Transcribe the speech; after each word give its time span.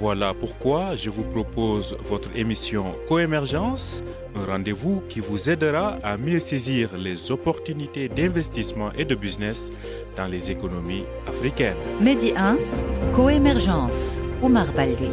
Voilà 0.00 0.32
pourquoi 0.32 0.96
je 0.96 1.10
vous 1.10 1.24
propose 1.24 1.94
votre 2.04 2.34
émission 2.34 2.94
Coémergence, 3.06 4.02
un 4.34 4.46
rendez-vous 4.46 5.02
qui 5.10 5.20
vous 5.20 5.50
aidera 5.50 5.98
à 6.02 6.16
mieux 6.16 6.40
saisir 6.40 6.96
les 6.96 7.30
opportunités 7.30 8.08
d'investissement 8.08 8.92
et 8.96 9.04
de 9.04 9.14
business 9.14 9.70
dans 10.16 10.26
les 10.26 10.50
économies 10.50 11.04
africaines. 11.26 11.76
Medi 12.00 12.32
1, 12.34 12.56
Coémergence, 13.12 14.22
Omar 14.42 14.72
Baldé. 14.72 15.10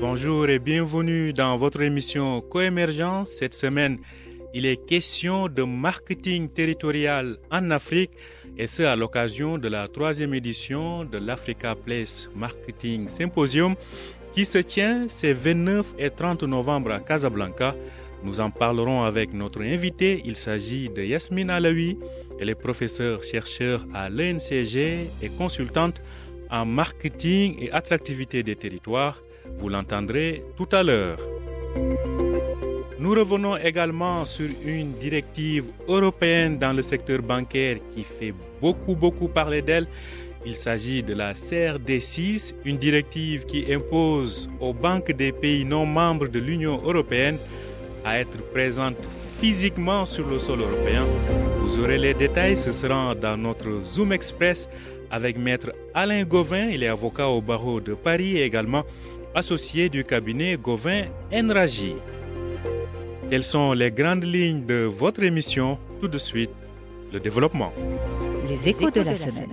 Bonjour 0.00 0.48
et 0.48 0.58
bienvenue 0.58 1.32
dans 1.32 1.56
votre 1.56 1.80
émission 1.80 2.40
Coémergence. 2.40 3.28
Cette 3.28 3.54
semaine, 3.54 3.98
il 4.54 4.66
est 4.66 4.84
question 4.86 5.48
de 5.48 5.62
marketing 5.62 6.48
territorial 6.48 7.36
en 7.50 7.70
Afrique 7.70 8.12
et 8.56 8.66
ce 8.66 8.82
à 8.82 8.96
l'occasion 8.96 9.58
de 9.58 9.68
la 9.68 9.86
troisième 9.88 10.34
édition 10.34 11.04
de 11.04 11.18
l'Africa 11.18 11.74
Place 11.74 12.28
Marketing 12.34 13.08
Symposium 13.08 13.74
qui 14.32 14.44
se 14.44 14.58
tient 14.58 15.06
ces 15.08 15.32
29 15.32 15.94
et 15.98 16.10
30 16.10 16.44
novembre 16.44 16.92
à 16.92 17.00
Casablanca. 17.00 17.74
Nous 18.24 18.40
en 18.40 18.50
parlerons 18.50 19.02
avec 19.04 19.32
notre 19.32 19.62
invité. 19.62 20.22
Il 20.24 20.36
s'agit 20.36 20.88
de 20.88 21.02
Yasmine 21.02 21.50
Alaoui. 21.50 21.98
Elle 22.40 22.50
est 22.50 22.54
professeure 22.54 23.22
chercheur 23.22 23.86
à 23.94 24.08
l'ENCG 24.08 25.10
et 25.22 25.28
consultante 25.36 26.00
en 26.50 26.64
marketing 26.64 27.56
et 27.60 27.70
attractivité 27.70 28.42
des 28.42 28.56
territoires. 28.56 29.22
Vous 29.58 29.68
l'entendrez 29.68 30.44
tout 30.56 30.68
à 30.72 30.82
l'heure. 30.82 31.18
Nous 33.00 33.14
revenons 33.14 33.56
également 33.56 34.24
sur 34.24 34.48
une 34.64 34.92
directive 34.94 35.66
européenne 35.86 36.58
dans 36.58 36.72
le 36.72 36.82
secteur 36.82 37.22
bancaire 37.22 37.76
qui 37.94 38.02
fait 38.02 38.34
beaucoup, 38.60 38.96
beaucoup 38.96 39.28
parler 39.28 39.62
d'elle. 39.62 39.86
Il 40.44 40.56
s'agit 40.56 41.04
de 41.04 41.14
la 41.14 41.32
CRD6, 41.32 42.54
une 42.64 42.76
directive 42.76 43.44
qui 43.44 43.72
impose 43.72 44.50
aux 44.58 44.72
banques 44.72 45.12
des 45.12 45.30
pays 45.30 45.64
non 45.64 45.86
membres 45.86 46.26
de 46.26 46.40
l'Union 46.40 46.80
européenne 46.84 47.38
à 48.04 48.18
être 48.18 48.38
présentes 48.52 49.06
physiquement 49.40 50.04
sur 50.04 50.26
le 50.28 50.40
sol 50.40 50.60
européen. 50.60 51.06
Vous 51.60 51.78
aurez 51.78 51.98
les 51.98 52.14
détails, 52.14 52.56
ce 52.58 52.72
sera 52.72 53.14
dans 53.14 53.36
notre 53.36 53.80
Zoom 53.80 54.12
Express 54.12 54.68
avec 55.10 55.38
maître 55.38 55.72
Alain 55.94 56.24
Gauvin, 56.24 56.66
il 56.68 56.82
est 56.82 56.88
avocat 56.88 57.28
au 57.28 57.40
barreau 57.40 57.80
de 57.80 57.94
Paris 57.94 58.38
et 58.38 58.42
également 58.44 58.84
associé 59.34 59.88
du 59.88 60.02
cabinet 60.02 60.56
Gauvin 60.56 61.04
Enraji. 61.32 61.94
Quelles 63.30 63.44
sont 63.44 63.72
les 63.74 63.90
grandes 63.90 64.24
lignes 64.24 64.64
de 64.64 64.84
votre 64.84 65.22
émission? 65.22 65.78
Tout 66.00 66.08
de 66.08 66.16
suite, 66.16 66.48
le 67.12 67.20
développement. 67.20 67.74
Les 68.48 68.70
échos 68.70 68.90
de 68.90 69.02
la 69.02 69.14
semaine. 69.14 69.50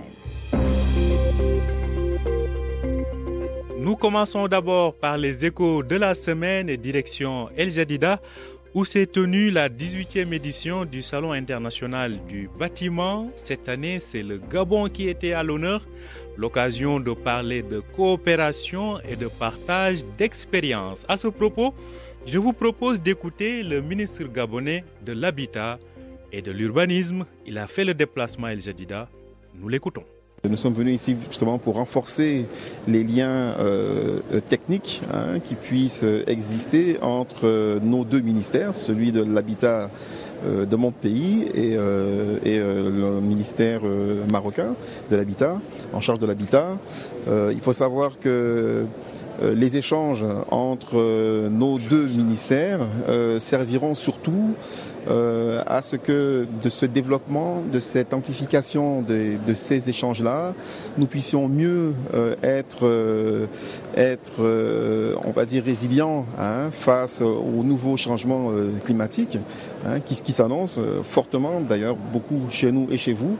Nous 3.78 3.96
commençons 3.96 4.48
d'abord 4.48 4.94
par 4.94 5.18
les 5.18 5.44
échos 5.44 5.82
de 5.82 5.96
la 5.96 6.14
semaine 6.14 6.70
et 6.70 6.78
direction 6.78 7.50
El 7.54 7.70
Jadida 7.70 8.22
où 8.76 8.84
s'est 8.84 9.06
tenue 9.06 9.50
la 9.50 9.68
18e 9.68 10.32
édition 10.32 10.84
du 10.84 11.00
Salon 11.02 11.32
international 11.32 12.18
du 12.28 12.48
bâtiment. 12.58 13.30
Cette 13.36 13.68
année, 13.68 14.00
c'est 14.00 14.22
le 14.22 14.38
Gabon 14.38 14.88
qui 14.88 15.08
était 15.08 15.32
à 15.32 15.42
l'honneur, 15.42 15.86
l'occasion 16.36 17.00
de 17.00 17.12
parler 17.12 17.62
de 17.62 17.80
coopération 17.80 19.00
et 19.00 19.16
de 19.16 19.28
partage 19.28 20.00
d'expériences. 20.18 21.06
À 21.08 21.16
ce 21.16 21.28
propos, 21.28 21.74
je 22.26 22.38
vous 22.38 22.52
propose 22.52 23.00
d'écouter 23.00 23.62
le 23.62 23.80
ministre 23.80 24.24
gabonais 24.24 24.84
de 25.04 25.12
l'Habitat 25.12 25.78
et 26.32 26.42
de 26.42 26.50
l'Urbanisme. 26.50 27.24
Il 27.46 27.56
a 27.56 27.66
fait 27.66 27.84
le 27.84 27.94
déplacement 27.94 28.48
à 28.48 28.52
El 28.52 28.60
Jadida. 28.60 29.08
Nous 29.54 29.68
l'écoutons. 29.68 30.02
Nous 30.48 30.56
sommes 30.56 30.74
venus 30.74 30.96
ici 30.96 31.16
justement 31.28 31.58
pour 31.58 31.74
renforcer 31.74 32.46
les 32.86 33.04
liens 33.04 33.54
euh, 33.58 34.20
techniques 34.48 35.00
hein, 35.12 35.40
qui 35.40 35.54
puissent 35.54 36.04
exister 36.26 36.98
entre 37.00 37.46
euh, 37.46 37.80
nos 37.80 38.04
deux 38.04 38.20
ministères, 38.20 38.74
celui 38.74 39.12
de 39.12 39.22
l'habitat 39.24 39.90
euh, 40.44 40.66
de 40.66 40.76
mon 40.76 40.92
pays 40.92 41.46
et, 41.54 41.72
et 41.72 42.58
le 42.58 43.20
ministère 43.20 43.80
marocain 44.30 44.74
de 45.10 45.16
l'habitat, 45.16 45.60
en 45.92 46.00
charge 46.00 46.18
de 46.18 46.26
l'habitat. 46.26 46.76
il 47.26 47.60
faut 47.60 47.72
savoir 47.72 48.18
que 48.20 48.84
les 49.42 49.76
échanges 49.76 50.24
entre 50.50 50.96
nos 51.48 51.78
deux 51.78 52.06
ministères 52.06 52.80
serviront 53.38 53.94
surtout 53.94 54.54
euh, 55.08 55.62
à 55.66 55.82
ce 55.82 55.94
que 55.94 56.48
de 56.64 56.68
ce 56.68 56.84
développement, 56.84 57.62
de 57.72 57.78
cette 57.78 58.12
amplification 58.12 59.02
de, 59.02 59.54
ces 59.54 59.88
échanges-là, 59.88 60.52
nous 60.98 61.06
puissions 61.06 61.48
mieux 61.48 61.94
euh, 62.14 62.34
être, 62.42 62.86
euh, 62.86 63.46
être 63.96 64.32
on 65.24 65.30
va 65.30 65.44
dire, 65.44 65.62
résilients 65.64 66.26
hein, 66.40 66.70
face 66.72 67.22
aux 67.22 67.62
nouveaux 67.62 67.96
changements 67.96 68.50
climatiques 68.84 69.38
hein, 69.86 70.00
qui, 70.00 70.20
qui 70.20 70.32
s'annoncent 70.32 70.80
fortement, 71.04 71.60
d'ailleurs 71.60 71.96
beaucoup 72.12 72.42
chez 72.50 72.72
nous 72.72 72.88
et 72.90 72.98
chez 72.98 73.12
vous. 73.12 73.36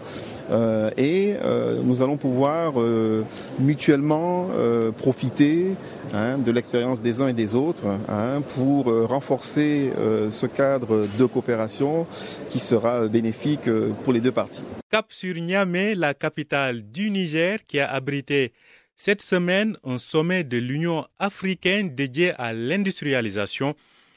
Euh, 0.51 0.91
et 0.97 1.35
euh, 1.43 1.81
nous 1.83 2.03
allons 2.03 2.17
pouvoir 2.17 2.75
euh, 2.81 3.25
mutuellement 3.59 4.49
profiter 4.97 5.67
hein, 6.15 6.39
de 6.39 6.51
l'expérience 6.51 7.01
des 7.01 7.21
uns 7.21 7.29
et 7.29 7.33
des 7.33 7.55
autres 7.55 7.87
hein, 8.09 8.43
pour 8.55 8.87
renforcer 9.09 9.91
ce 10.29 10.47
cadre 10.47 11.07
de 11.19 11.25
coopération 11.25 12.07
qui 12.51 12.59
sera 12.59 13.07
bénéfique 13.09 13.69
pour 14.05 14.13
les 14.13 14.21
deux 14.21 14.33
parties. 14.33 14.65
Cap 14.91 15.07
sur 15.13 15.35
Niamey, 15.35 15.95
la 15.95 16.15
capitale 16.15 16.83
du 16.91 17.11
Niger, 17.11 17.59
qui 17.67 17.81
a 17.81 17.91
abrité 17.91 18.53
cette 18.97 19.21
semaine 19.21 19.77
un 19.85 19.99
sommet 19.99 20.45
de 20.45 20.59
l'Union 20.59 21.07
africaine 21.19 21.95
dédié 21.95 22.33
à 22.39 22.53
l'industrialisation. 22.53 23.75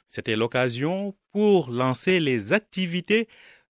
C'était 0.08 0.36
l'occasion 0.36 1.16
pour 1.32 1.70
lancer 1.70 2.20
les 2.20 2.54
activités 2.54 3.28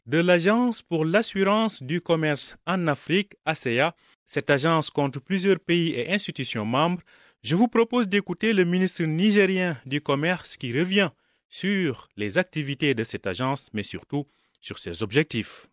de 0.09 0.17
l'Agence 0.17 0.81
pour 0.81 1.05
l'assurance 1.05 1.83
du 1.83 2.01
commerce 2.01 2.55
en 2.65 2.87
Afrique, 2.87 3.35
ASEA. 3.45 3.93
Cette 4.25 4.49
agence 4.49 4.89
compte 4.89 5.19
plusieurs 5.19 5.59
pays 5.59 5.93
et 5.93 6.11
institutions 6.11 6.65
membres. 6.65 7.03
Je 7.43 7.55
vous 7.55 7.67
propose 7.67 8.07
d'écouter 8.07 8.53
le 8.53 8.63
ministre 8.63 9.03
nigérien 9.03 9.77
du 9.85 10.01
Commerce 10.01 10.57
qui 10.57 10.77
revient 10.77 11.09
sur 11.47 12.09
les 12.17 12.39
activités 12.39 12.95
de 12.95 13.03
cette 13.03 13.27
agence, 13.27 13.69
mais 13.71 13.83
surtout 13.83 14.25
sur 14.59 14.79
ses 14.79 15.03
objectifs. 15.03 15.67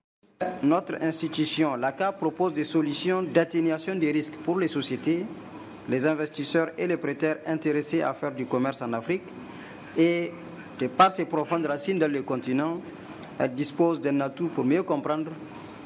Notre 0.63 0.97
institution, 1.01 1.75
l'ACA, 1.75 2.13
propose 2.13 2.53
des 2.53 2.65
solutions 2.65 3.23
d'atténuation 3.23 3.95
des 3.95 4.13
risques 4.13 4.37
pour 4.45 4.61
les 4.61 4.69
sociétés, 4.69 5.25
les 5.89 6.07
investisseurs 6.07 6.73
et 6.77 6.87
les 6.87 6.99
prêteurs 6.99 7.39
intéressés 7.47 8.03
à 8.03 8.13
faire 8.13 8.33
du 8.33 8.45
commerce 8.45 8.83
en 8.83 8.93
Afrique. 8.93 9.25
Et 9.97 10.31
de 10.79 10.89
par 10.89 11.11
ses 11.11 11.25
profondes 11.25 11.65
racines 11.65 11.99
dans 11.99 12.13
le 12.13 12.23
continent, 12.23 12.83
elle 13.39 13.55
dispose 13.55 14.01
d'un 14.01 14.21
atout 14.21 14.49
pour 14.49 14.65
mieux 14.65 14.83
comprendre, 14.83 15.31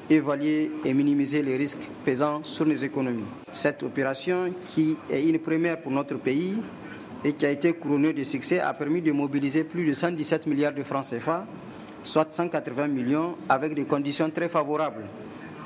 évaluer 0.08 0.70
et 0.84 0.94
minimiser 0.94 1.42
les 1.42 1.56
risques 1.56 1.88
pesant 2.04 2.40
sur 2.42 2.64
les 2.64 2.84
économies. 2.84 3.24
Cette 3.52 3.82
opération, 3.82 4.52
qui 4.68 4.96
est 5.10 5.28
une 5.28 5.38
première 5.38 5.80
pour 5.80 5.92
notre 5.92 6.16
pays 6.16 6.56
et 7.24 7.32
qui 7.32 7.46
a 7.46 7.50
été 7.50 7.72
couronnée 7.72 8.12
de 8.12 8.24
succès, 8.24 8.60
a 8.60 8.72
permis 8.74 9.02
de 9.02 9.12
mobiliser 9.12 9.64
plus 9.64 9.86
de 9.86 9.92
117 9.92 10.46
milliards 10.46 10.74
de 10.74 10.82
francs 10.82 11.06
CFA, 11.10 11.46
soit 12.02 12.32
180 12.32 12.88
millions, 12.88 13.36
avec 13.48 13.74
des 13.74 13.84
conditions 13.84 14.30
très 14.30 14.48
favorables 14.48 15.04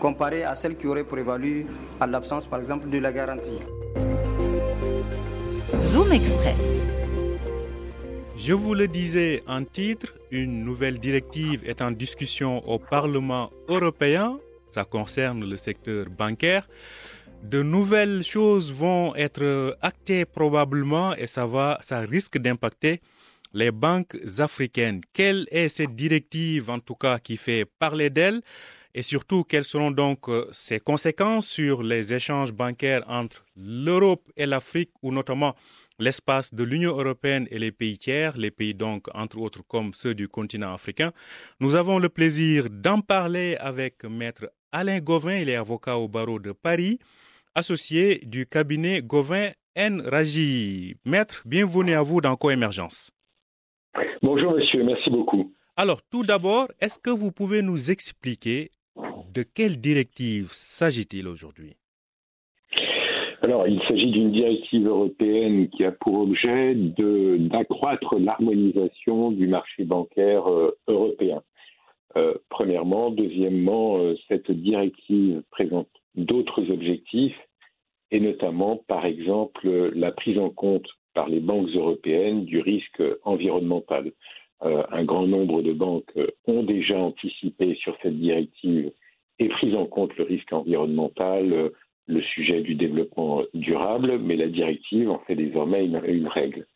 comparées 0.00 0.44
à 0.44 0.54
celles 0.54 0.76
qui 0.76 0.86
auraient 0.86 1.04
prévalu 1.04 1.66
à 2.00 2.06
l'absence, 2.06 2.46
par 2.46 2.58
exemple, 2.58 2.88
de 2.88 2.98
la 2.98 3.12
garantie. 3.12 3.60
Zoom 5.82 6.12
Express. 6.12 6.93
Je 8.36 8.52
vous 8.52 8.74
le 8.74 8.88
disais 8.88 9.42
en 9.46 9.64
titre, 9.64 10.12
une 10.32 10.64
nouvelle 10.64 10.98
directive 10.98 11.62
est 11.64 11.80
en 11.80 11.92
discussion 11.92 12.68
au 12.68 12.78
Parlement 12.78 13.50
européen. 13.68 14.38
Ça 14.70 14.84
concerne 14.84 15.48
le 15.48 15.56
secteur 15.56 16.06
bancaire. 16.10 16.68
De 17.44 17.62
nouvelles 17.62 18.24
choses 18.24 18.72
vont 18.72 19.14
être 19.14 19.78
actées 19.80 20.24
probablement 20.24 21.14
et 21.14 21.28
ça 21.28 21.46
va, 21.46 21.78
ça 21.82 22.00
risque 22.00 22.38
d'impacter 22.38 23.00
les 23.52 23.70
banques 23.70 24.16
africaines. 24.38 25.00
Quelle 25.12 25.46
est 25.52 25.68
cette 25.68 25.94
directive, 25.94 26.70
en 26.70 26.80
tout 26.80 26.96
cas, 26.96 27.20
qui 27.20 27.36
fait 27.36 27.64
parler 27.78 28.10
d'elle? 28.10 28.42
Et 28.96 29.02
surtout, 29.02 29.44
quelles 29.44 29.64
seront 29.64 29.90
donc 29.90 30.26
ses 30.50 30.80
conséquences 30.80 31.46
sur 31.46 31.82
les 31.82 32.14
échanges 32.14 32.52
bancaires 32.52 33.04
entre 33.08 33.44
l'Europe 33.56 34.30
et 34.36 34.46
l'Afrique, 34.46 34.90
ou 35.02 35.12
notamment 35.12 35.54
l'espace 35.98 36.52
de 36.54 36.64
l'Union 36.64 36.96
européenne 36.98 37.46
et 37.50 37.58
les 37.58 37.72
pays 37.72 37.98
tiers, 37.98 38.36
les 38.36 38.50
pays 38.50 38.74
donc 38.74 39.06
entre 39.14 39.38
autres 39.38 39.62
comme 39.66 39.94
ceux 39.94 40.14
du 40.14 40.28
continent 40.28 40.72
africain. 40.72 41.12
Nous 41.60 41.74
avons 41.74 41.98
le 41.98 42.08
plaisir 42.08 42.68
d'en 42.70 43.00
parler 43.00 43.56
avec 43.60 44.04
maître 44.04 44.50
Alain 44.72 44.98
Gauvin, 45.00 45.36
il 45.36 45.48
est 45.48 45.56
avocat 45.56 45.98
au 45.98 46.08
barreau 46.08 46.38
de 46.38 46.52
Paris, 46.52 46.98
associé 47.54 48.18
du 48.24 48.46
cabinet 48.46 49.02
Gauvin 49.02 49.50
N. 49.76 50.02
Raji. 50.04 50.96
Maître, 51.04 51.42
bienvenue 51.46 51.94
à 51.94 52.02
vous 52.02 52.20
dans 52.20 52.36
Coémergence. 52.36 53.10
Bonjour 54.22 54.52
monsieur, 54.52 54.82
merci 54.82 55.10
beaucoup. 55.10 55.52
Alors 55.76 56.00
tout 56.02 56.24
d'abord, 56.24 56.68
est-ce 56.80 56.98
que 56.98 57.10
vous 57.10 57.32
pouvez 57.32 57.62
nous 57.62 57.90
expliquer 57.90 58.70
de 59.32 59.42
quelle 59.42 59.80
directive 59.80 60.50
s'agit-il 60.52 61.26
aujourd'hui? 61.26 61.76
Alors, 63.44 63.68
il 63.68 63.78
s'agit 63.82 64.10
d'une 64.10 64.32
directive 64.32 64.86
européenne 64.86 65.68
qui 65.68 65.84
a 65.84 65.92
pour 65.92 66.20
objet 66.20 66.74
d'accroître 66.74 68.18
l'harmonisation 68.18 69.32
du 69.32 69.48
marché 69.48 69.84
bancaire 69.84 70.50
euh, 70.50 70.74
européen. 70.88 71.42
Euh, 72.16 72.32
premièrement. 72.48 73.10
Deuxièmement, 73.10 73.98
euh, 73.98 74.14
cette 74.28 74.50
directive 74.50 75.42
présente 75.50 75.88
d'autres 76.14 76.70
objectifs, 76.70 77.36
et 78.10 78.18
notamment, 78.18 78.82
par 78.88 79.04
exemple, 79.04 79.68
la 79.94 80.10
prise 80.10 80.38
en 80.38 80.48
compte 80.48 80.88
par 81.12 81.28
les 81.28 81.40
banques 81.40 81.68
européennes 81.74 82.46
du 82.46 82.60
risque 82.60 83.02
environnemental. 83.24 84.12
un 84.62 85.04
grand 85.04 85.26
nombre 85.26 85.60
de 85.60 85.72
banques 85.72 86.14
ont 86.46 86.62
déjà 86.62 86.96
anticipé 86.96 87.74
sur 87.74 87.94
cette 88.02 88.18
directive 88.18 88.90
et 89.38 89.48
pris 89.48 89.76
en 89.76 89.84
compte 89.84 90.16
le 90.16 90.24
risque 90.24 90.52
environnemental 90.52 91.72
le 92.06 92.22
sujet 92.22 92.60
du 92.60 92.74
développement 92.74 93.42
durable, 93.54 94.18
mais 94.18 94.36
la 94.36 94.48
directive 94.48 95.10
en 95.10 95.18
fait 95.20 95.34
désormais 95.34 95.84
une, 95.84 96.28
règle. 96.28 96.66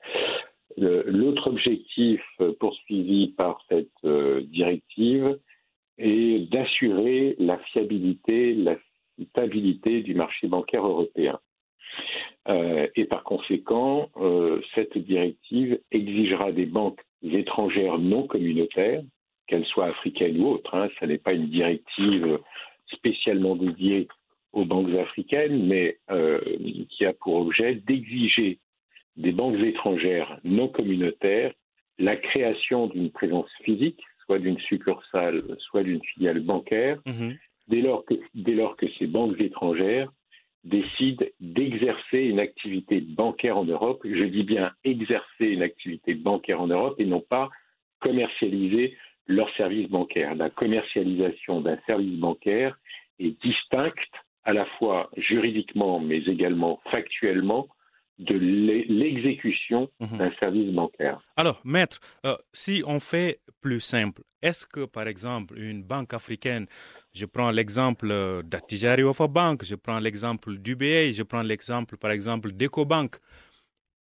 L'autre 0.76 1.48
objectif 1.48 2.22
poursuivi 2.60 3.28
par 3.36 3.60
cette 3.68 3.88
euh, 4.04 4.42
directive 4.42 5.38
est 5.98 6.50
d'assurer 6.50 7.34
la 7.38 7.58
fiabilité, 7.58 8.54
la 8.54 8.76
stabilité 9.30 10.02
du 10.02 10.14
marché 10.14 10.46
bancaire 10.46 10.86
européen. 10.86 11.38
Euh, 12.48 12.86
et 12.94 13.04
par 13.04 13.24
conséquent, 13.24 14.08
euh, 14.16 14.60
cette 14.74 14.96
directive 14.96 15.80
exigera 15.90 16.52
des 16.52 16.66
banques 16.66 17.00
étrangères 17.22 17.98
non 17.98 18.26
communautaires, 18.26 19.02
qu'elles 19.46 19.66
soient 19.66 19.86
africaines 19.86 20.40
ou 20.40 20.48
autres, 20.48 20.74
hein, 20.74 20.88
ce 21.00 21.06
n'est 21.06 21.18
pas 21.18 21.32
une 21.32 21.48
directive 21.48 22.38
spécialement 22.92 23.56
dédiée 23.56 24.08
aux 24.52 24.64
banques 24.64 24.94
africaines, 24.94 25.66
mais 25.66 25.98
euh, 26.10 26.40
qui 26.90 27.04
a 27.04 27.12
pour 27.12 27.36
objet 27.36 27.74
d'exiger 27.74 28.58
des 29.16 29.32
banques 29.32 29.60
étrangères 29.60 30.38
non 30.44 30.68
communautaires 30.68 31.52
la 31.98 32.16
création 32.16 32.86
d'une 32.86 33.10
présence 33.10 33.50
physique, 33.64 34.00
soit 34.24 34.38
d'une 34.38 34.58
succursale, 34.60 35.42
soit 35.58 35.82
d'une 35.82 36.02
filiale 36.02 36.40
bancaire, 36.40 36.98
mhm. 37.06 37.36
dès, 37.66 37.80
lors 37.80 38.04
que, 38.04 38.14
dès 38.34 38.54
lors 38.54 38.76
que 38.76 38.86
ces 38.98 39.06
banques 39.06 39.40
étrangères 39.40 40.10
décident 40.64 41.24
d'exercer 41.40 42.18
une 42.18 42.40
activité 42.40 43.00
bancaire 43.00 43.58
en 43.58 43.64
Europe. 43.64 44.00
Je 44.04 44.24
dis 44.24 44.42
bien 44.42 44.72
exercer 44.84 45.46
une 45.46 45.62
activité 45.62 46.14
bancaire 46.14 46.60
en 46.60 46.66
Europe 46.66 46.96
et 46.98 47.06
non 47.06 47.20
pas 47.20 47.48
commercialiser 48.00 48.96
leur 49.26 49.54
service 49.56 49.88
bancaire. 49.88 50.34
La 50.34 50.50
commercialisation 50.50 51.60
d'un 51.60 51.78
service 51.86 52.18
bancaire 52.18 52.78
est 53.18 53.40
distincte 53.42 54.14
à 54.48 54.54
la 54.54 54.64
fois 54.78 55.10
juridiquement 55.18 56.00
mais 56.00 56.20
également 56.34 56.80
factuellement 56.90 57.68
de 58.18 58.34
l'exécution 58.34 59.90
mhm. 60.00 60.18
d'un 60.18 60.32
service 60.40 60.72
bancaire. 60.72 61.20
Alors, 61.36 61.60
maître, 61.64 62.00
euh, 62.26 62.36
si 62.52 62.82
on 62.86 62.98
fait 62.98 63.40
plus 63.60 63.80
simple, 63.80 64.22
est-ce 64.42 64.66
que, 64.66 64.86
par 64.86 65.06
exemple, 65.06 65.56
une 65.56 65.84
banque 65.84 66.14
africaine, 66.14 66.66
je 67.12 67.26
prends 67.26 67.50
l'exemple 67.50 68.08
d'Atijari 68.44 69.04
Wafa 69.04 69.28
Bank, 69.28 69.64
je 69.64 69.76
prends 69.76 70.00
l'exemple 70.00 70.56
d'UBA, 70.56 71.12
je 71.12 71.22
prends 71.22 71.42
l'exemple, 71.42 71.96
par 71.96 72.10
exemple, 72.10 72.50
d'EcoBank, 72.52 73.16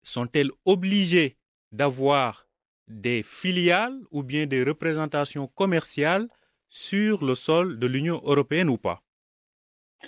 sont-elles 0.02 0.50
obligées 0.66 1.36
d'avoir 1.72 2.46
des 2.88 3.22
filiales 3.22 3.98
ou 4.10 4.22
bien 4.22 4.44
des 4.46 4.64
représentations 4.64 5.46
commerciales 5.46 6.26
sur 6.68 7.24
le 7.24 7.34
sol 7.34 7.78
de 7.78 7.86
l'Union 7.86 8.20
européenne 8.24 8.68
ou 8.68 8.76
pas? 8.76 9.00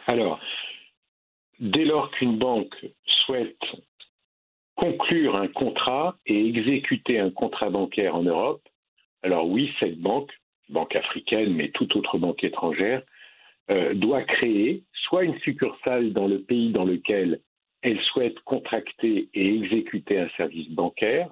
Alors, 0.07 0.41
dès 1.59 1.85
lors 1.85 2.11
qu'une 2.13 2.39
banque 2.39 2.75
souhaite 3.05 3.59
conclure 4.77 5.37
un 5.37 5.49
contrat 5.49 6.17
et 6.27 6.49
exécuter 6.49 7.19
un 7.19 7.31
contrat 7.31 7.71
bancaire 7.71 8.15
en 8.15 8.23
Europe, 8.23 8.63
alors 9.23 9.49
oui, 9.49 9.73
cette 9.81 9.99
banque, 9.99 10.33
banque 10.69 10.95
africaine, 10.95 11.55
mais 11.55 11.71
toute 11.71 11.97
autre 11.97 12.19
banque 12.19 12.45
étrangère, 12.45 13.03
euh, 13.71 13.95
doit 13.95 14.23
créer 14.23 14.85
soit 14.93 15.25
une 15.25 15.39
succursale 15.41 16.13
dans 16.13 16.29
le 16.29 16.43
pays 16.43 16.71
dans 16.73 16.85
lequel 16.85 17.41
elle 17.83 18.01
souhaite 18.03 18.39
contracter 18.41 19.29
et 19.35 19.55
exécuter 19.57 20.19
un 20.19 20.29
service 20.37 20.71
bancaire, 20.71 21.31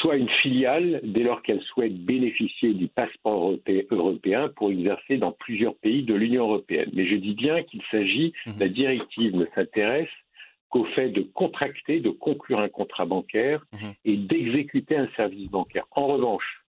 soit 0.00 0.16
une 0.16 0.28
filiale 0.28 1.00
dès 1.02 1.22
lors 1.22 1.42
qu'elle 1.42 1.62
souhaite 1.62 1.96
bénéficier 2.04 2.74
du 2.74 2.88
passeport 2.88 3.54
européen 3.90 4.48
pour 4.56 4.70
exercer 4.70 5.16
dans 5.16 5.32
plusieurs 5.32 5.74
pays 5.76 6.02
de 6.02 6.14
l'Union 6.14 6.44
européenne. 6.44 6.90
Mais 6.92 7.06
je 7.06 7.16
dis 7.16 7.34
bien 7.34 7.62
qu'il 7.62 7.82
s'agit, 7.90 8.32
mhm. 8.46 8.58
la 8.58 8.68
directive 8.68 9.36
ne 9.36 9.46
s'intéresse 9.54 10.08
qu'au 10.68 10.84
fait 10.84 11.10
de 11.10 11.22
contracter, 11.22 12.00
de 12.00 12.10
conclure 12.10 12.60
un 12.60 12.68
contrat 12.68 13.06
bancaire 13.06 13.64
mhm. 13.72 13.94
et 14.04 14.16
d'exécuter 14.16 14.96
un 14.96 15.08
service 15.16 15.48
bancaire. 15.50 15.86
En 15.92 16.06
revanche, 16.06 16.62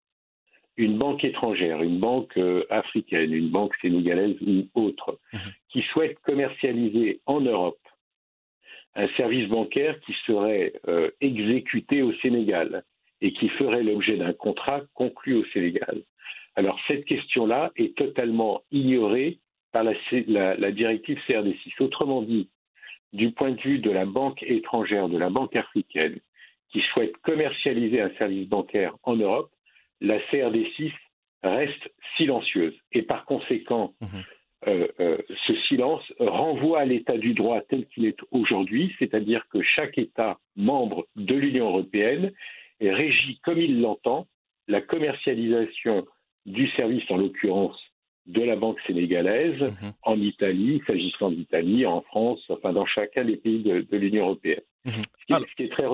une 0.77 0.99
banque 0.99 1.25
étrangère, 1.25 1.83
une 1.83 1.99
banque 1.99 2.37
euh, 2.37 2.65
africaine, 2.69 3.33
une 3.33 3.49
banque 3.49 3.75
sénégalaise 3.81 4.37
ou 4.47 4.69
autre, 4.75 5.19
mhm. 5.33 5.41
qui 5.71 5.83
souhaite 5.83 6.19
commercialiser 6.21 7.21
en 7.27 7.41
Europe 7.41 7.79
un 8.95 9.09
service 9.17 9.49
bancaire 9.49 9.99
qui 10.01 10.15
serait 10.27 10.73
euh, 10.89 11.11
exécuté 11.21 12.03
au 12.03 12.15
Sénégal 12.15 12.83
et 13.21 13.33
qui 13.33 13.49
ferait 13.51 13.83
l'objet 13.83 14.17
d'un 14.17 14.33
contrat 14.33 14.83
conclu 14.95 15.35
au 15.35 15.45
Sénégal. 15.47 16.03
Alors 16.55 16.79
cette 16.87 17.05
question-là 17.05 17.73
est 17.77 17.97
totalement 17.97 18.63
ignorée 18.71 19.39
par 19.73 19.85
la, 19.85 19.95
la, 20.57 20.73
directive 20.73 21.19
CRD6. 21.29 21.81
Autrement 21.81 22.23
dit, 22.23 22.49
du 23.13 23.31
point 23.33 23.53
de 23.53 23.61
vue 23.61 23.79
de 23.79 23.91
la 23.91 24.07
banque 24.07 24.43
étrangère, 24.43 25.09
de 25.09 25.19
la 25.19 25.31
banque 25.31 25.55
africaine, 25.57 26.19
qui 26.71 26.81
souhaite 26.93 27.17
commercialiser 27.19 28.01
un 28.01 28.11
service 28.17 28.49
bancaire 28.49 28.95
en 29.03 29.17
Europe, 29.17 29.51
la 30.01 30.19
CRD6 30.31 30.93
reste 31.43 31.93
silencieuse. 32.17 32.75
Et 32.93 33.03
par 33.03 33.25
conséquent, 33.25 33.95
mmh 34.01 34.07
euh, 34.67 34.89
euh, 35.01 35.19
ce 35.47 35.55
silence 35.69 36.03
renvoie 36.19 36.81
à 36.81 36.85
l'état 36.85 37.17
du 37.17 37.35
droit 37.35 37.61
tel 37.69 37.87
qu'il 37.87 38.07
est 38.07 38.17
aujourd'hui, 38.33 38.95
c'est-à-dire 38.99 39.47
que 39.49 39.63
chaque 39.63 39.97
État 39.99 40.39
membre 40.57 41.07
de 41.15 41.35
l'Union 41.35 41.69
européenne 41.69 42.33
est 42.81 42.93
régi 42.93 43.41
comme 43.45 43.59
il 43.59 43.81
l'entend 43.81 44.27
la 44.69 44.81
commercialisation 44.81 46.07
du 46.45 46.69
service, 46.71 47.05
en 47.11 47.17
l'occurrence 47.17 47.79
de 48.27 48.43
la 48.43 48.57
banque 48.57 48.79
sénégalaise, 48.87 49.61
mhm. 49.61 49.93
en 50.03 50.21
Italie, 50.21 50.83
s'agissant 50.87 51.31
d'Italie, 51.31 51.87
en 51.87 52.03
France, 52.03 52.41
enfin 52.49 52.73
dans 52.73 52.87
chacun 52.87 53.25
des 53.25 53.37
pays 53.37 53.63
de, 53.63 53.97
l'Union 53.97 54.25
européenne. 54.25 54.63
Mhm. 54.85 54.93
Ce, 55.29 55.55
qui 55.57 55.63
est, 55.65 55.69
très... 55.69 55.87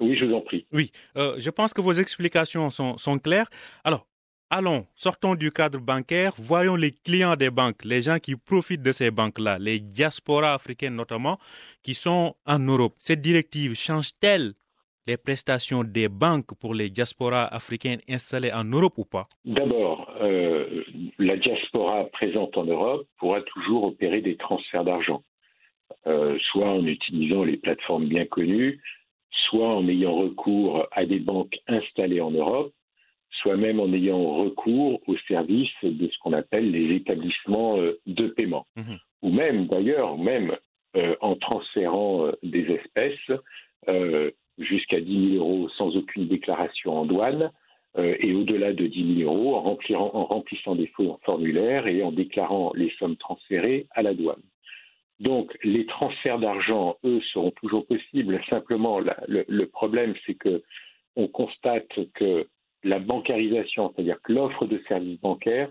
Oui, 0.00 0.16
je 0.16 0.24
vous 0.24 0.34
en 0.34 0.40
prie. 0.40 0.66
Oui, 0.72 0.90
euh, 1.16 1.36
je 1.38 1.50
pense 1.50 1.72
que 1.72 1.80
vos 1.80 1.92
explications 1.92 2.70
sont, 2.70 2.98
sont 2.98 3.18
claires. 3.18 3.48
Alors, 3.84 4.06
Allons, 4.50 4.86
sortons 4.94 5.34
du 5.34 5.50
cadre 5.50 5.80
bancaire, 5.80 6.32
voyons 6.38 6.76
les 6.76 6.92
clients 6.92 7.34
des 7.34 7.50
banques, 7.50 7.84
les 7.84 8.02
gens 8.02 8.20
qui 8.20 8.36
profitent 8.36 8.82
de 8.82 8.92
ces 8.92 9.10
banques-là, 9.10 9.58
les 9.58 9.80
diasporas 9.80 10.54
africaines 10.54 10.94
notamment, 10.94 11.40
qui 11.82 11.94
sont 11.94 12.36
en 12.46 12.58
Europe. 12.60 12.94
Cette 13.00 13.20
directive 13.20 13.74
change-t-elle 13.74 14.52
les 15.06 15.16
prestations 15.16 15.84
des 15.84 16.08
banques 16.08 16.54
pour 16.60 16.74
les 16.74 16.90
diasporas 16.90 17.46
africaines 17.46 18.00
installées 18.08 18.52
en 18.52 18.64
Europe 18.64 18.98
ou 18.98 19.04
pas? 19.04 19.26
D'abord, 19.44 20.10
euh, 20.20 20.82
la 21.18 21.36
diaspora 21.36 22.04
présente 22.06 22.56
en 22.56 22.64
Europe 22.64 23.06
pourra 23.18 23.42
toujours 23.42 23.84
opérer 23.84 24.20
des 24.20 24.36
transferts 24.36 24.84
d'argent, 24.84 25.22
euh, 26.06 26.38
soit 26.50 26.70
en 26.70 26.86
utilisant 26.86 27.44
les 27.44 27.56
plateformes 27.56 28.06
bien 28.06 28.24
connues, 28.24 28.80
soit 29.48 29.68
en 29.68 29.86
ayant 29.88 30.14
recours 30.14 30.86
à 30.92 31.04
des 31.04 31.18
banques 31.18 31.56
installées 31.66 32.20
en 32.20 32.30
Europe, 32.30 32.72
soit 33.42 33.56
même 33.56 33.80
en 33.80 33.92
ayant 33.92 34.36
recours 34.36 35.00
au 35.06 35.16
service 35.28 35.72
de 35.82 36.08
ce 36.08 36.18
qu'on 36.20 36.32
appelle 36.32 36.70
les 36.70 36.96
établissements 36.96 37.78
euh, 37.78 38.00
de 38.06 38.28
paiement, 38.28 38.66
mhm. 38.76 38.98
ou 39.22 39.30
même 39.30 39.66
d'ailleurs, 39.66 40.16
même 40.16 40.56
euh, 40.96 41.16
en 41.20 41.34
transférant 41.34 42.30
des 42.42 42.62
espèces 42.70 43.32
jusqu'à 44.58 45.00
10 45.00 45.32
000 45.36 45.44
euros 45.44 45.68
sans 45.70 45.96
aucune 45.96 46.28
déclaration 46.28 46.98
en 46.98 47.04
douane, 47.04 47.50
et 47.96 48.34
au-delà 48.34 48.72
de 48.72 48.88
10 48.88 49.18
000 49.18 49.32
euros 49.32 49.54
en, 49.54 49.78
en 49.94 50.24
remplissant 50.24 50.74
des 50.74 50.90
formulaires 51.24 51.86
et 51.86 52.02
en 52.02 52.10
déclarant 52.10 52.72
les 52.74 52.90
sommes 52.98 53.16
transférées 53.16 53.86
à 53.92 54.02
la 54.02 54.14
douane. 54.14 54.42
Donc 55.20 55.56
les 55.62 55.86
transferts 55.86 56.38
d'argent, 56.38 56.96
eux, 57.04 57.20
seront 57.32 57.52
toujours 57.52 57.86
possibles. 57.86 58.40
Simplement, 58.50 59.00
le, 59.28 59.64
problème, 59.66 60.14
c'est 60.26 60.34
que 60.34 60.62
on 61.16 61.28
constate 61.28 61.88
que 62.14 62.48
la 62.82 62.98
bancarisation, 62.98 63.92
c'est-à-dire 63.94 64.20
que 64.22 64.32
l'offre 64.32 64.66
de 64.66 64.82
services 64.88 65.20
bancaires, 65.20 65.70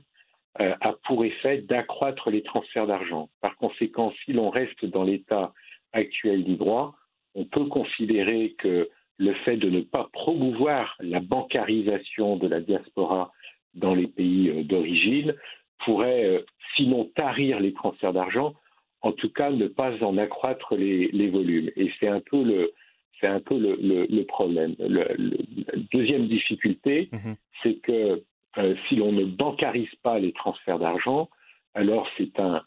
euh, 0.61 0.73
a 0.81 0.93
pour 1.05 1.25
effet 1.25 1.59
d'accroître 1.59 2.29
les 2.29 2.43
transferts 2.43 2.87
d'argent. 2.87 3.29
Par 3.41 3.57
conséquent, 3.57 4.13
si 4.23 4.33
l'on 4.33 4.49
reste 4.49 4.85
dans 4.85 5.03
l'état 5.03 5.51
actuel 5.93 6.43
du 6.43 6.55
droit, 6.55 6.95
on 7.35 7.45
peut 7.45 7.65
considérer 7.65 8.55
que 8.57 8.89
le 9.17 9.33
fait 9.45 9.57
de 9.57 9.69
ne 9.69 9.81
pas 9.81 10.09
promouvoir 10.11 10.95
la 10.99 11.19
bancarisation 11.19 12.37
de 12.37 12.47
la 12.47 12.59
diaspora 12.59 13.31
dans 13.73 13.95
les 13.95 14.07
pays 14.07 14.49
euh, 14.49 14.63
d'origine 14.63 15.35
pourrait, 15.85 16.25
euh, 16.25 16.39
sinon 16.75 17.09
tarir 17.15 17.59
les 17.59 17.73
transferts 17.73 18.13
d'argent, 18.13 18.53
en 19.01 19.11
tout 19.11 19.29
cas 19.29 19.51
ne 19.51 19.67
pas 19.67 20.03
en 20.03 20.17
accroître 20.17 20.75
les, 20.75 21.29
volumes. 21.29 21.69
Et 21.75 21.91
c'est 21.99 22.07
un 22.07 22.21
peu 22.21 22.41
le, 22.41 22.71
c'est 23.19 23.27
un 23.27 23.39
peu 23.39 23.57
le, 23.57 24.23
problème. 24.23 24.75
la 24.79 25.05
deuxième 25.91 26.27
difficulté, 26.27 27.09
mhm. 27.11 27.35
c'est 27.61 27.75
que 27.75 28.23
euh, 28.57 28.75
si 28.87 28.95
l'on 28.95 29.11
ne 29.11 29.25
bancarise 29.25 29.93
pas 30.03 30.19
les 30.19 30.31
transferts 30.31 30.79
d'argent, 30.79 31.29
alors 31.73 32.07
c'est 32.17 32.39
un, 32.39 32.61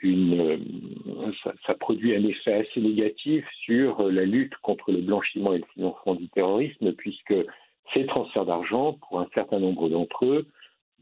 une, 0.00 1.32
ça, 1.42 1.52
ça, 1.66 1.74
produit 1.74 2.14
un 2.14 2.24
effet 2.24 2.52
assez 2.52 2.80
négatif 2.80 3.44
sur 3.64 4.08
la 4.10 4.24
lutte 4.24 4.54
contre 4.56 4.92
le 4.92 5.00
blanchiment 5.00 5.54
et 5.54 5.58
le 5.58 5.64
financement 5.74 6.14
du 6.14 6.28
terrorisme, 6.28 6.92
puisque 6.92 7.34
ces 7.94 8.06
transferts 8.06 8.46
d'argent, 8.46 8.98
pour 9.08 9.20
un 9.20 9.28
certain 9.34 9.58
nombre 9.58 9.88
d'entre 9.88 10.26
eux, 10.26 10.46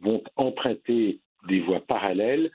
vont 0.01 0.23
emprunter 0.37 1.21
des 1.49 1.61
voies 1.61 1.81
parallèles, 1.81 2.51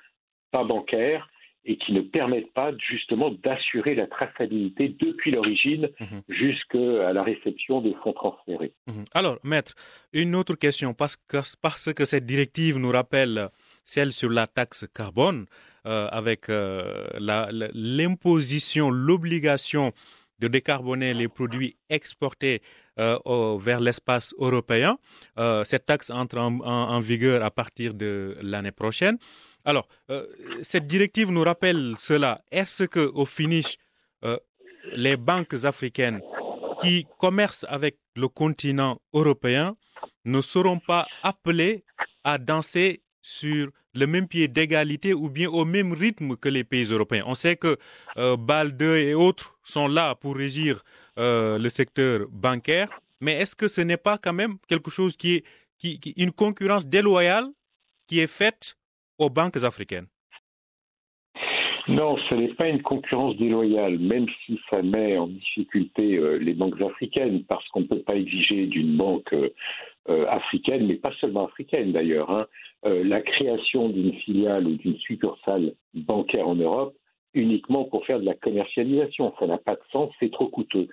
pas 0.52 0.64
bancaires, 0.64 1.30
et 1.68 1.78
qui 1.78 1.94
ne 1.94 2.02
permettent 2.02 2.54
pas 2.54 2.72
justement 2.78 3.32
d'assurer 3.32 3.96
la 3.96 4.06
traçabilité 4.06 4.90
depuis 5.00 5.32
l'origine 5.32 5.90
mhm. 6.00 6.22
jusqu'à 6.30 7.12
la 7.12 7.24
réception 7.24 7.82
des 7.82 7.96
fonds 8.04 8.14
transférés. 8.14 8.72
Mhm. 8.88 9.06
Alors, 9.14 9.40
maître, 9.44 9.74
une 10.14 10.36
autre 10.36 10.56
question, 10.56 10.94
parce 10.94 11.16
que, 11.16 11.38
parce 11.62 11.92
que 11.94 12.06
cette 12.06 12.26
directive 12.26 12.78
nous 12.78 12.92
rappelle 12.92 13.50
celle 13.84 14.12
sur 14.12 14.30
la 14.30 14.46
taxe 14.46 14.88
carbone, 14.94 15.48
euh, 15.86 16.08
avec 16.12 16.50
euh, 16.50 17.06
l'imposition, 17.74 18.90
l'obligation 18.90 19.94
de 20.40 20.48
décarboner 20.48 21.14
les 21.14 21.28
produits 21.28 21.78
exportés 21.90 22.62
euh, 23.00 23.20
vers 23.60 23.80
l'espace 23.80 24.34
européen. 24.40 24.98
Cette 25.64 25.86
taxe 25.86 26.10
entre 26.10 26.38
en, 26.40 27.00
vigueur 27.00 27.44
à 27.44 27.52
partir 27.52 27.94
de 27.94 28.36
l'année 28.42 28.72
prochaine. 28.72 29.18
Alors, 29.64 29.88
cette 30.62 30.88
directive 30.88 31.32
nous 31.32 31.44
rappelle 31.44 31.94
cela. 31.98 32.42
Est-ce 32.52 32.84
que, 32.86 33.12
au 33.14 33.26
finish, 33.26 33.78
les 34.92 35.18
banques 35.18 35.64
africaines 35.64 36.20
qui 36.82 37.06
commercent 37.20 37.66
avec 37.70 37.98
le 38.16 38.28
continent 38.28 39.00
européen 39.14 39.76
ne 40.26 40.42
seront 40.42 40.80
pas 40.80 41.06
appelées 41.24 41.84
à 42.24 42.38
danser 42.38 43.02
sur 43.22 43.70
le 43.96 44.08
même 44.08 44.28
pied 44.28 44.48
d'égalité 44.48 45.14
ou 45.14 45.30
bien 45.30 45.50
au 45.50 45.66
même 45.66 45.94
rythme 45.94 46.36
que 46.36 46.50
les 46.50 46.64
pays 46.64 46.86
européens. 46.86 47.24
On 47.26 47.36
sait 47.36 47.56
que 47.56 47.78
euh, 48.18 48.38
BAL 48.38 48.76
2 48.76 48.98
et 48.98 49.14
autres 49.14 49.58
sont 49.64 49.88
là 49.88 50.16
pour 50.16 50.36
régir 50.36 50.84
euh, 51.18 51.58
le 51.58 51.70
secteur 51.70 52.28
bancaire, 52.32 52.90
mais 53.22 53.34
est-ce 53.34 53.56
que 53.56 53.68
ce 53.68 53.82
n'est 53.82 53.98
pas 53.98 54.18
quand 54.18 54.34
même 54.34 54.58
quelque 54.68 54.92
chose 54.92 55.16
qui 55.18 55.36
est 55.36 56.18
une 56.18 56.32
concurrence 56.32 56.88
déloyale 56.88 57.48
qui 58.08 58.20
est 58.20 58.28
faite 58.28 58.78
aux 59.18 59.30
banques 59.30 59.64
africaines? 59.64 60.08
Non, 61.88 62.18
ce 62.30 62.34
n'est 62.34 62.54
pas 62.56 62.68
une 62.68 62.82
concurrence 62.82 63.38
déloyale, 63.38 64.00
même 64.00 64.26
si 64.46 64.60
ça 64.70 64.82
met 64.82 65.18
en 65.18 65.28
difficulté 65.28 66.18
euh, 66.18 66.38
les 66.38 66.54
banques 66.56 66.82
africaines, 66.82 67.44
parce 67.44 67.68
qu'on 67.70 67.82
ne 67.82 67.86
peut 67.86 68.02
pas 68.02 68.16
exiger 68.16 68.66
d'une 68.66 68.98
banque 68.98 69.34
euh, 70.10 70.28
africaine, 70.28 70.86
mais 70.86 70.96
pas 70.96 71.12
seulement 71.20 71.46
africaine 71.48 71.92
d'ailleurs, 71.92 72.30
hein, 72.30 72.46
euh, 72.86 73.04
la 73.04 73.22
création 73.22 73.90
d'une 73.90 74.14
filiale 74.14 74.68
ou 74.68 74.76
d'une 74.76 74.98
succursale 74.98 75.74
bancaire 75.94 76.48
en 76.48 76.56
Europe 76.56 76.96
uniquement 77.34 77.86
pour 77.86 78.06
faire 78.06 78.20
de 78.20 78.26
la 78.26 78.36
commercialisation. 78.36 79.34
Ça 79.40 79.48
n'a 79.48 79.58
pas 79.58 79.76
de 79.76 79.82
sens, 79.92 80.12
c'est 80.20 80.32
trop 80.32 80.48
coûteux. 80.48 80.88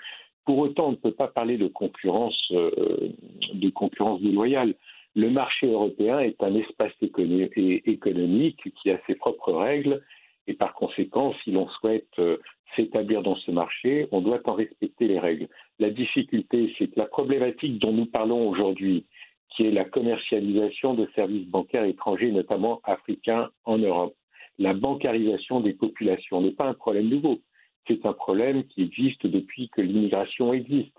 Pour 0.44 0.58
autant, 0.58 0.88
on 0.88 0.92
ne 0.92 0.96
peut 0.96 1.12
pas 1.12 1.28
parler 1.28 1.56
de 1.56 1.68
concurrence, 1.68 2.36
euh, 2.52 3.10
de 3.52 3.70
concurrence 3.70 4.20
déloyale. 4.20 4.74
Le 5.14 5.30
marché 5.30 5.66
européen 5.66 6.18
est 6.18 6.42
un 6.42 6.54
espace 6.54 6.92
économique 7.02 8.72
qui 8.82 8.90
a 8.90 8.98
ses 9.06 9.14
propres 9.14 9.52
règles 9.52 10.02
et 10.46 10.54
par 10.54 10.74
conséquent, 10.74 11.34
si 11.44 11.52
l'on 11.52 11.68
souhaite 11.68 12.18
s'établir 12.76 13.22
dans 13.22 13.36
ce 13.36 13.50
marché, 13.50 14.06
on 14.12 14.20
doit 14.20 14.40
en 14.44 14.54
respecter 14.54 15.08
les 15.08 15.18
règles. 15.18 15.48
La 15.78 15.90
difficulté, 15.90 16.74
c'est 16.78 16.88
que 16.88 16.98
la 16.98 17.06
problématique 17.06 17.78
dont 17.78 17.92
nous 17.92 18.06
parlons 18.06 18.48
aujourd'hui, 18.48 19.06
qui 19.50 19.66
est 19.66 19.70
la 19.70 19.84
commercialisation 19.84 20.94
de 20.94 21.08
services 21.14 21.46
bancaires 21.46 21.84
étrangers, 21.84 22.32
notamment 22.32 22.80
africains, 22.84 23.50
en 23.64 23.78
Europe, 23.78 24.14
la 24.58 24.74
bancarisation 24.74 25.60
des 25.60 25.72
populations 25.72 26.40
n'est 26.40 26.52
pas 26.52 26.66
un 26.66 26.74
problème 26.74 27.08
nouveau. 27.08 27.40
C'est 27.86 28.06
un 28.06 28.12
problème 28.12 28.64
qui 28.64 28.82
existe 28.82 29.26
depuis 29.26 29.68
que 29.70 29.80
l'immigration 29.80 30.52
existe, 30.52 30.96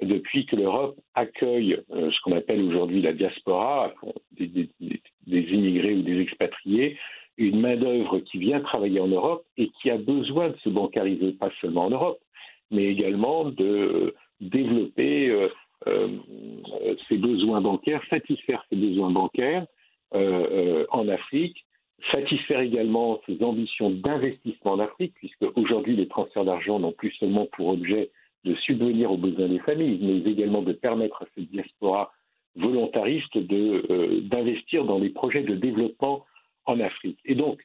depuis 0.00 0.46
que 0.46 0.56
l'Europe 0.56 0.98
accueille 1.14 1.78
euh, 1.90 2.10
ce 2.10 2.20
qu'on 2.22 2.36
appelle 2.36 2.62
aujourd'hui 2.62 3.02
la 3.02 3.12
diaspora, 3.12 3.92
des 4.32 4.68
immigrés 5.28 5.94
ou 5.94 6.02
des 6.02 6.20
expatriés, 6.20 6.98
une 7.38 7.60
main-d'œuvre 7.60 8.18
qui 8.20 8.38
vient 8.38 8.60
travailler 8.60 9.00
en 9.00 9.08
Europe 9.08 9.44
et 9.56 9.70
qui 9.80 9.90
a 9.90 9.96
besoin 9.96 10.50
de 10.50 10.56
se 10.58 10.68
bancariser, 10.68 11.32
pas 11.32 11.50
seulement 11.60 11.86
en 11.86 11.90
Europe, 11.90 12.18
mais 12.70 12.84
également 12.84 13.44
de 13.44 14.14
développer 14.40 15.30
euh, 15.30 15.48
euh, 15.86 16.08
ses 17.08 17.16
besoins 17.16 17.60
bancaires, 17.60 18.02
satisfaire 18.10 18.64
ses 18.68 18.76
besoins 18.76 19.10
bancaires 19.10 19.66
euh, 20.14 20.86
en 20.90 21.08
Afrique, 21.08 21.64
satisfaire 22.10 22.60
également 22.60 23.20
ses 23.26 23.42
ambitions 23.42 23.90
d'investissement 23.90 24.72
en 24.72 24.80
Afrique, 24.80 25.14
puisque 25.14 25.44
aujourd'hui 25.56 25.96
les 25.96 26.08
transferts 26.08 26.44
d'argent 26.44 26.78
n'ont 26.80 26.92
plus 26.92 27.12
seulement 27.12 27.46
pour 27.52 27.68
objet 27.68 28.10
de 28.44 28.54
subvenir 28.56 29.12
aux 29.12 29.16
besoins 29.16 29.48
des 29.48 29.60
familles, 29.60 29.98
mais 30.02 30.30
également 30.30 30.62
de 30.62 30.72
permettre 30.72 31.22
à 31.22 31.26
cette 31.34 31.48
diaspora 31.50 32.12
volontariste 32.56 33.38
d'investir 33.38 34.84
dans 34.84 34.98
les 34.98 35.10
projets 35.10 35.42
de 35.42 35.54
développement 35.54 36.24
en 36.66 36.80
Afrique. 36.80 37.18
Et 37.24 37.34
donc, 37.34 37.62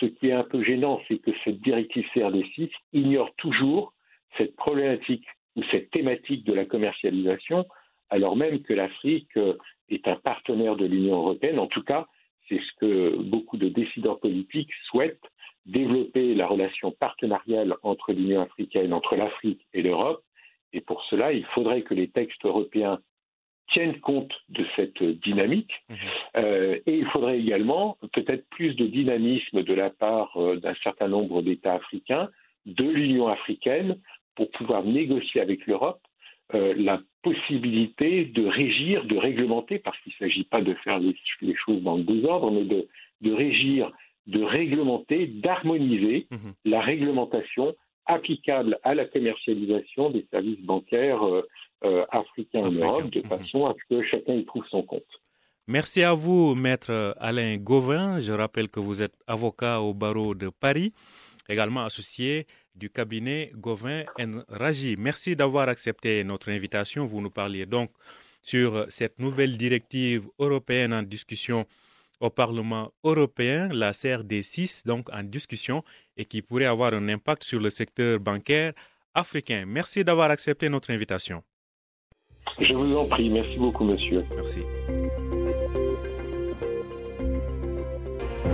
ce 0.00 0.06
qui 0.06 0.28
est 0.28 0.32
un 0.32 0.44
peu 0.44 0.62
gênant, 0.62 1.00
c'est 1.08 1.18
que 1.18 1.30
cette 1.44 1.60
directive 1.60 2.06
CRD6 2.14 2.70
ignore 2.92 3.34
toujours 3.36 3.94
cette 4.36 4.54
problématique 4.56 5.26
ou 5.56 5.62
cette 5.70 5.90
thématique 5.90 6.44
de 6.44 6.52
la 6.52 6.64
commercialisation, 6.64 7.66
alors 8.10 8.36
même 8.36 8.62
que 8.62 8.74
l'Afrique 8.74 9.36
euh, 9.36 9.54
est 9.88 10.06
un 10.06 10.16
partenaire 10.16 10.76
de 10.76 10.86
l'Union 10.86 11.16
européenne. 11.16 11.58
En 11.58 11.66
tout 11.66 11.82
cas, 11.82 12.06
c'est 12.48 12.60
ce 12.60 12.72
que 12.80 13.16
beaucoup 13.16 13.56
de 13.56 13.68
décideurs 13.68 14.20
politiques 14.20 14.72
souhaitent, 14.86 15.24
développer 15.66 16.34
la 16.34 16.46
relation 16.46 16.92
partenariale 16.92 17.76
entre 17.82 18.12
l'Union 18.12 18.40
africaine, 18.40 18.92
entre 18.92 19.16
l'Afrique 19.16 19.66
et 19.74 19.82
l'Europe. 19.82 20.22
Et 20.72 20.80
pour 20.80 21.02
cela, 21.04 21.32
il 21.32 21.44
faudrait 21.46 21.82
que 21.82 21.94
les 21.94 22.08
textes 22.08 22.44
européens 22.44 23.00
tiennent 23.72 24.00
compte 24.00 24.32
de 24.48 24.64
cette 24.76 25.02
dynamique. 25.02 25.72
Mhm. 25.88 25.96
Euh, 26.36 26.78
et 26.86 26.98
il 26.98 27.06
faudrait 27.06 27.38
également 27.38 27.96
peut-être 28.12 28.48
plus 28.50 28.74
de 28.74 28.86
dynamisme 28.86 29.62
de 29.62 29.74
la 29.74 29.90
part 29.90 30.36
euh, 30.36 30.56
d'un 30.56 30.74
certain 30.82 31.08
nombre 31.08 31.42
d'États 31.42 31.74
africains, 31.74 32.28
de 32.66 32.84
l'Union 32.84 33.28
africaine, 33.28 33.98
pour 34.34 34.50
pouvoir 34.50 34.84
négocier 34.84 35.40
avec 35.40 35.66
l'Europe 35.66 36.00
euh, 36.54 36.72
la 36.78 37.00
possibilité 37.22 38.24
de 38.24 38.46
régir, 38.46 39.04
de 39.04 39.16
réglementer, 39.16 39.78
parce 39.78 39.98
qu'il 40.00 40.14
ne 40.18 40.26
s'agit 40.26 40.44
pas 40.44 40.62
de 40.62 40.72
faire 40.74 40.98
les, 40.98 41.14
choses 41.56 41.82
dans 41.82 41.96
le 41.96 42.04
désordre, 42.04 42.50
mais 42.50 42.64
de, 42.64 42.88
de 43.20 43.32
régir, 43.32 43.92
de 44.26 44.42
réglementer, 44.42 45.26
d'harmoniser 45.26 46.26
mhm. 46.30 46.54
la 46.64 46.80
réglementation 46.80 47.74
applicable 48.06 48.78
à 48.82 48.94
la 48.94 49.04
commercialisation 49.04 50.08
des 50.08 50.26
services 50.30 50.60
bancaires 50.62 51.22
euh, 51.22 51.46
africains 52.10 52.64
en 52.64 52.70
Europe, 52.70 53.10
de 53.10 53.20
mhm. 53.20 53.28
façon 53.28 53.66
à 53.66 53.74
ce 53.74 53.94
que 53.94 54.02
chacun 54.04 54.34
y 54.34 54.44
trouve 54.44 54.64
son 54.70 54.82
compte. 54.82 55.02
Merci 55.66 56.02
à 56.02 56.14
vous, 56.14 56.54
maître 56.54 57.14
Alain 57.20 57.56
Gauvin. 57.58 58.20
Je 58.20 58.32
rappelle 58.32 58.70
que 58.70 58.80
vous 58.80 59.02
êtes 59.02 59.14
avocat 59.26 59.80
au 59.82 59.92
barreau 59.92 60.34
de 60.34 60.48
Paris, 60.48 60.94
également 61.46 61.84
associé 61.84 62.46
du 62.74 62.88
cabinet 62.88 63.52
Gauvin 63.54 64.04
Raji. 64.48 64.96
Merci 64.98 65.36
d'avoir 65.36 65.68
accepté 65.68 66.24
notre 66.24 66.50
invitation. 66.50 67.04
Vous 67.04 67.20
nous 67.20 67.30
parliez 67.30 67.66
donc 67.66 67.90
sur 68.40 68.86
cette 68.88 69.18
nouvelle 69.18 69.58
directive 69.58 70.26
européenne 70.38 70.94
en 70.94 71.02
discussion 71.02 71.66
au 72.20 72.30
Parlement 72.30 72.90
européen, 73.04 73.68
la 73.70 73.92
CRD6, 73.92 74.86
donc 74.86 75.08
en 75.12 75.22
discussion, 75.22 75.84
et 76.16 76.24
qui 76.24 76.42
pourrait 76.42 76.64
avoir 76.64 76.94
un 76.94 77.08
impact 77.08 77.44
sur 77.44 77.60
le 77.60 77.70
secteur 77.70 78.18
bancaire 78.18 78.72
africain. 79.14 79.64
Merci 79.66 80.02
d'avoir 80.02 80.30
accepté 80.30 80.68
notre 80.68 80.90
invitation. 80.90 81.42
Je 82.60 82.72
vous 82.74 82.96
en 82.96 83.04
prie. 83.06 83.30
Merci 83.30 83.56
beaucoup, 83.56 83.84
monsieur. 83.84 84.24
Merci. 84.34 84.60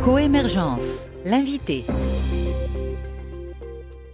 Coémergence, 0.02 1.10
l'invité. 1.24 1.84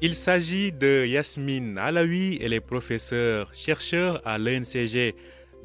Il 0.02 0.14
s'agit 0.14 0.73
de 0.73 1.04
Yasmine 1.04 1.76
Alaoui, 1.76 2.38
elle 2.40 2.54
est 2.54 2.61
professeure 2.61 3.52
chercheur 3.52 4.23
à 4.25 4.38
l'ENCG 4.38 5.14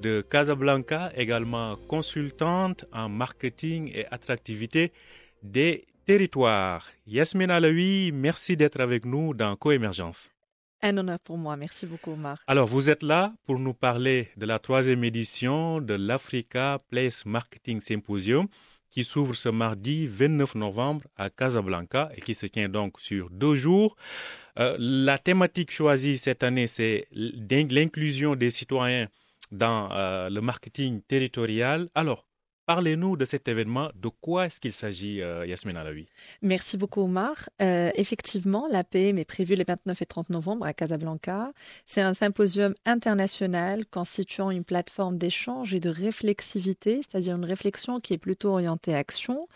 de 0.02 0.22
Casablanca, 0.22 1.12
également 1.16 1.78
consultante 1.88 2.86
en 2.92 3.08
marketing 3.08 3.92
et 3.96 4.06
attractivité 4.12 4.92
des 5.42 5.86
territoires. 6.06 6.86
Yasmine 7.08 7.52
Alaoui, 7.52 8.12
merci 8.14 8.58
d'être 8.58 8.82
avec 8.82 9.06
nous 9.06 9.34
dans 9.34 9.56
Coémergence. 9.56 10.35
Un 10.88 10.98
honneur 10.98 11.18
pour 11.20 11.40
moi. 11.40 11.58
Merci 11.58 11.88
beaucoup, 11.88 12.12
Omar. 12.12 12.38
Alors, 12.46 12.68
vous 12.68 12.92
êtes 12.92 13.02
là 13.02 13.34
pour 13.48 13.58
nous 13.58 13.74
parler 13.74 14.30
de 14.38 14.46
la 14.46 14.60
troisième 14.60 15.04
édition 15.04 15.82
de 15.82 15.96
l'Africa 15.96 16.80
Place 16.92 17.26
Marketing 17.26 17.82
Symposium 17.82 18.48
qui 18.92 19.04
s'ouvre 19.04 19.34
ce 19.34 19.50
mardi 19.50 20.06
29 20.06 20.54
novembre 20.54 21.02
à 21.18 21.32
Casablanca 21.32 22.12
et 22.16 22.22
qui 22.22 22.36
se 22.36 22.46
tient 22.46 22.70
donc 22.70 23.00
sur 23.00 23.32
deux 23.32 23.56
jours. 23.56 23.96
Euh, 24.60 24.76
la 24.78 25.18
thématique 25.18 25.72
choisie 25.72 26.20
cette 26.20 26.44
année, 26.44 26.68
c'est 26.68 27.08
l'inclusion 27.12 28.36
des 28.36 28.52
citoyens 28.52 29.08
dans 29.52 29.90
euh, 29.92 30.30
le 30.30 30.40
marketing 30.40 31.02
territorial. 31.02 31.90
Alors, 31.96 32.28
Parlez-nous 32.66 33.16
de 33.16 33.26
cet 33.26 33.48
événement. 33.48 33.92
De 33.96 34.10
quoi 34.10 34.48
est-ce 34.48 34.60
qu'il 34.60 34.74
s'agit, 34.74 35.22
euh, 35.22 35.46
Yasmina 35.46 35.82
Alaoui? 35.82 36.08
Merci 36.42 36.78
beaucoup, 36.78 37.02
Omar. 37.02 37.48
Euh, 37.62 37.92
effectivement, 37.94 38.68
l'APM 38.72 39.20
est 39.20 39.26
prévue 39.26 39.54
les 39.54 39.64
29 39.64 40.02
et 40.02 40.06
30 40.08 40.32
novembre 40.32 40.66
à 40.66 40.74
Casablanca. 40.74 41.52
C'est 41.86 42.02
un 42.02 42.16
symposium 42.16 42.74
international 42.86 43.86
constituant 43.86 44.50
une 44.50 44.64
plateforme 44.64 45.20
d'échange 45.20 45.76
et 45.76 45.80
de 45.80 45.90
réflexivité, 45.90 47.02
c'est-à-dire 47.04 47.36
une 47.36 47.46
réflexion 47.46 48.00
qui 48.00 48.14
est 48.14 48.18
plutôt 48.18 48.54
orientée 48.54 48.96
action. 48.96 49.48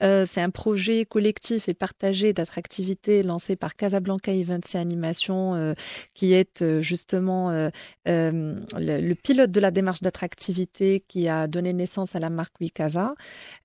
Euh, 0.00 0.24
c'est 0.26 0.40
un 0.40 0.50
projet 0.50 1.04
collectif 1.04 1.68
et 1.68 1.74
partagé 1.74 2.32
d'attractivité 2.32 3.22
lancé 3.22 3.56
par 3.56 3.76
Casablanca 3.76 4.32
Events 4.32 4.72
et 4.72 4.78
Animation, 4.78 5.54
euh, 5.54 5.74
qui 6.14 6.32
est 6.32 6.80
justement 6.80 7.70
le 8.06 9.14
pilote 9.14 9.50
de 9.50 9.60
la 9.60 9.70
démarche 9.70 10.00
d'attractivité 10.00 11.04
qui 11.06 11.28
a 11.28 11.46
donné 11.46 11.74
naissance 11.74 12.16
à 12.16 12.20
la 12.20 12.30
marque 12.30 12.53
Wikaza. 12.60 13.14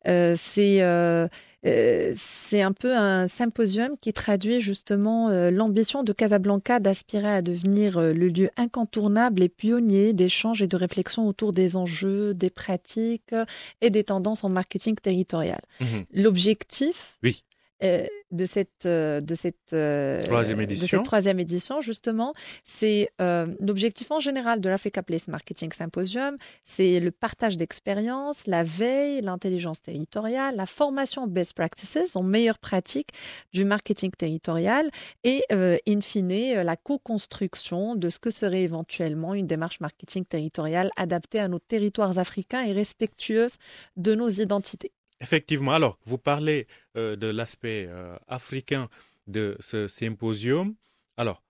Euh, 0.07 0.35
c'est 0.37 0.81
euh, 0.81 1.27
euh, 1.65 2.13
c'est 2.15 2.61
un 2.61 2.71
peu 2.71 2.95
un 2.95 3.27
symposium 3.27 3.97
qui 3.99 4.13
traduit 4.13 4.61
justement 4.61 5.29
euh, 5.29 5.51
l'ambition 5.51 6.03
de 6.03 6.13
Casablanca 6.13 6.79
d'aspirer 6.79 7.27
à 7.29 7.41
devenir 7.41 7.97
euh, 7.97 8.13
le 8.13 8.29
lieu 8.29 8.49
incontournable 8.55 9.43
et 9.43 9.49
pionnier 9.49 10.13
d'échanges 10.13 10.61
et 10.61 10.67
de 10.67 10.77
réflexion 10.77 11.27
autour 11.27 11.51
des 11.51 11.75
enjeux, 11.75 12.33
des 12.33 12.49
pratiques 12.49 13.35
et 13.81 13.89
des 13.89 14.05
tendances 14.05 14.45
en 14.45 14.49
marketing 14.49 14.95
territorial. 14.95 15.59
Mhm. 15.81 16.05
L'objectif, 16.13 17.17
Oui. 17.23 17.43
Euh, 17.81 18.05
de 18.31 18.45
cette 18.45 18.85
euh, 18.85 19.21
de 19.21 19.33
cette 19.33 19.73
euh, 19.73 20.19
Troisième 20.21 20.57
de 20.57 20.63
édition. 20.63 20.99
cette 20.99 21.05
troisième 21.05 21.39
édition 21.39 21.81
justement 21.81 22.33
c'est 22.63 23.09
l'objectif 23.19 24.11
en 24.11 24.19
général 24.19 24.61
de 24.61 24.69
l'Africa 24.69 25.01
Place 25.01 25.27
Marketing 25.27 25.71
Symposium 25.71 26.37
c'est 26.63 26.99
le 26.99 27.09
partage 27.09 27.57
d'expériences 27.57 28.45
la 28.45 28.63
veille 28.63 29.21
l'intelligence 29.21 29.81
territoriale 29.81 30.55
la 30.57 30.67
formation 30.67 31.25
best 31.25 31.53
practices 31.53 32.15
en 32.15 32.21
meilleures 32.21 32.59
pratiques 32.59 33.09
du 33.53 33.65
marketing 33.65 34.11
territorial 34.11 34.91
et 35.23 35.43
in 35.49 36.01
fine 36.01 36.61
la 36.61 36.75
co-construction 36.75 37.95
de 37.95 38.09
ce 38.09 38.19
que 38.19 38.29
serait 38.29 38.61
éventuellement 38.61 39.33
une 39.33 39.47
démarche 39.47 39.79
marketing 39.79 40.25
territoriale 40.25 40.91
adaptée 40.97 41.39
à 41.39 41.47
nos 41.47 41.59
territoires 41.59 42.19
africains 42.19 42.61
et 42.61 42.73
respectueuse 42.73 43.53
de 43.97 44.13
nos 44.13 44.29
identités 44.29 44.91
Effectivement. 45.21 45.73
Alors, 45.73 45.97
vous 46.05 46.17
parlez 46.17 46.67
euh, 46.95 47.15
de 47.15 47.27
l'aspect 47.27 47.85
euh, 47.87 48.15
africain 48.27 48.87
de 49.27 49.57
ce 49.59 49.87
symposium. 49.87 50.75
Alors, 51.17 51.43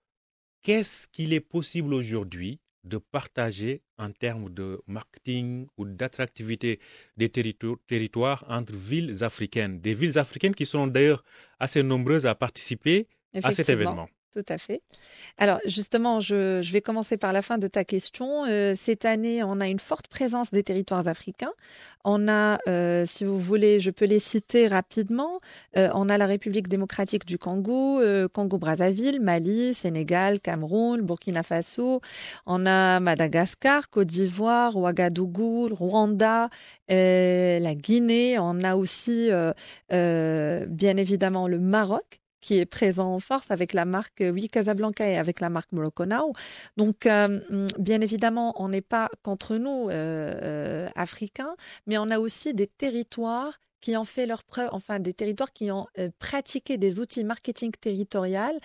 qu'est-ce 0.64 1.08
qu'il 1.08 1.34
est 1.34 1.40
possible 1.40 1.94
aujourd'hui 1.94 2.60
de 2.84 2.98
partager 2.98 3.82
en 3.98 4.10
termes 4.12 4.50
de 4.50 4.82
marketing 4.88 5.68
ou 5.78 5.86
d'attractivité 5.86 6.80
des 7.18 7.30
territo- 7.30 7.78
territoires 7.88 8.44
entre 8.50 8.74
villes 8.74 9.24
africaines? 9.24 9.80
Des 9.80 9.94
villes 9.94 10.18
africaines 10.18 10.56
qui 10.56 10.66
sont 10.66 10.88
d'ailleurs 10.88 11.24
assez 11.60 11.84
nombreuses 11.84 12.26
à 12.26 12.36
participer 12.36 13.08
à 13.44 13.52
cet 13.52 13.70
événement. 13.70 14.10
Tout 14.32 14.46
à 14.48 14.60
fait. 14.60 14.84
Alors 15.40 15.60
justement, 15.66 16.20
je, 16.20 16.62
vais 16.72 16.82
commencer 16.82 17.18
par 17.18 17.34
la 17.34 17.42
fin 17.42 17.58
de 17.58 17.66
ta 17.66 17.84
question. 17.84 18.46
Euh, 18.46 18.74
cette 18.76 19.04
année, 19.06 19.42
on 19.44 19.60
a 19.60 19.68
une 19.68 19.80
forte 19.80 20.08
présence 20.08 20.52
des 20.52 20.62
territoires 20.62 21.08
africains. 21.08 21.52
On 22.06 22.28
a, 22.28 22.60
euh, 22.68 23.06
si 23.08 23.26
vous 23.26 23.40
voulez, 23.40 23.80
je 23.80 23.90
peux 23.90 24.06
les 24.06 24.20
citer 24.20 24.68
rapidement. 24.68 25.40
Euh, 25.78 25.90
on 25.96 26.10
a 26.10 26.18
la 26.20 26.28
République 26.28 26.68
démocratique 26.68 27.26
du 27.26 27.40
Congo, 27.40 28.02
Congo-Brazzaville, 28.32 29.20
Mali, 29.20 29.74
Sénégal, 29.74 30.40
Cameroun, 30.42 31.02
Burkina 31.02 31.42
Faso. 31.42 32.00
On 32.46 32.68
a 32.68 33.00
Madagascar, 33.00 33.90
Côte 33.90 34.08
d'Ivoire, 34.08 34.76
Ouagadougou, 34.78 35.70
Rwanda, 35.74 36.50
la 36.88 37.76
Guinée. 37.76 38.38
On 38.38 38.60
a 38.64 38.76
aussi, 38.76 39.30
bien 39.90 40.98
évidemment, 40.98 41.48
le 41.48 41.58
Maroc 41.58 42.20
qui 42.42 42.58
est 42.58 42.66
présent 42.66 43.14
en 43.16 43.20
force 43.20 43.50
avec 43.52 43.74
la 43.74 43.86
marque 43.86 44.22
euh, 44.22 44.32
Oui 44.32 44.50
Casablanca 44.50 45.08
et 45.08 45.18
avec 45.18 45.40
la 45.40 45.50
marque 45.50 45.72
Morocco 45.72 46.06
Now. 46.06 46.34
Donc, 46.78 47.06
euh, 47.06 47.40
hum, 47.50 47.68
bien 47.78 48.02
évidemment, 48.02 48.54
on 48.62 48.70
n'est 48.70 48.82
pas 48.82 49.10
contre 49.24 49.58
nous, 49.58 49.90
euh, 49.90 50.90
africains, 50.96 51.56
mais 51.88 51.98
on 51.98 52.10
a 52.10 52.20
aussi 52.20 52.54
des 52.54 52.68
territoires 52.68 53.60
qui 53.82 53.96
ont 53.96 54.06
fait 54.06 54.26
leur 54.26 54.44
preuve, 54.44 54.70
enfin 54.74 55.00
des 55.00 55.14
territoires 55.14 55.54
qui 55.54 55.72
ont 55.72 55.88
pratiqué 56.20 56.78
des 56.78 57.00
outils 57.00 57.24
marketing 57.24 57.72
territorial, 57.80 58.60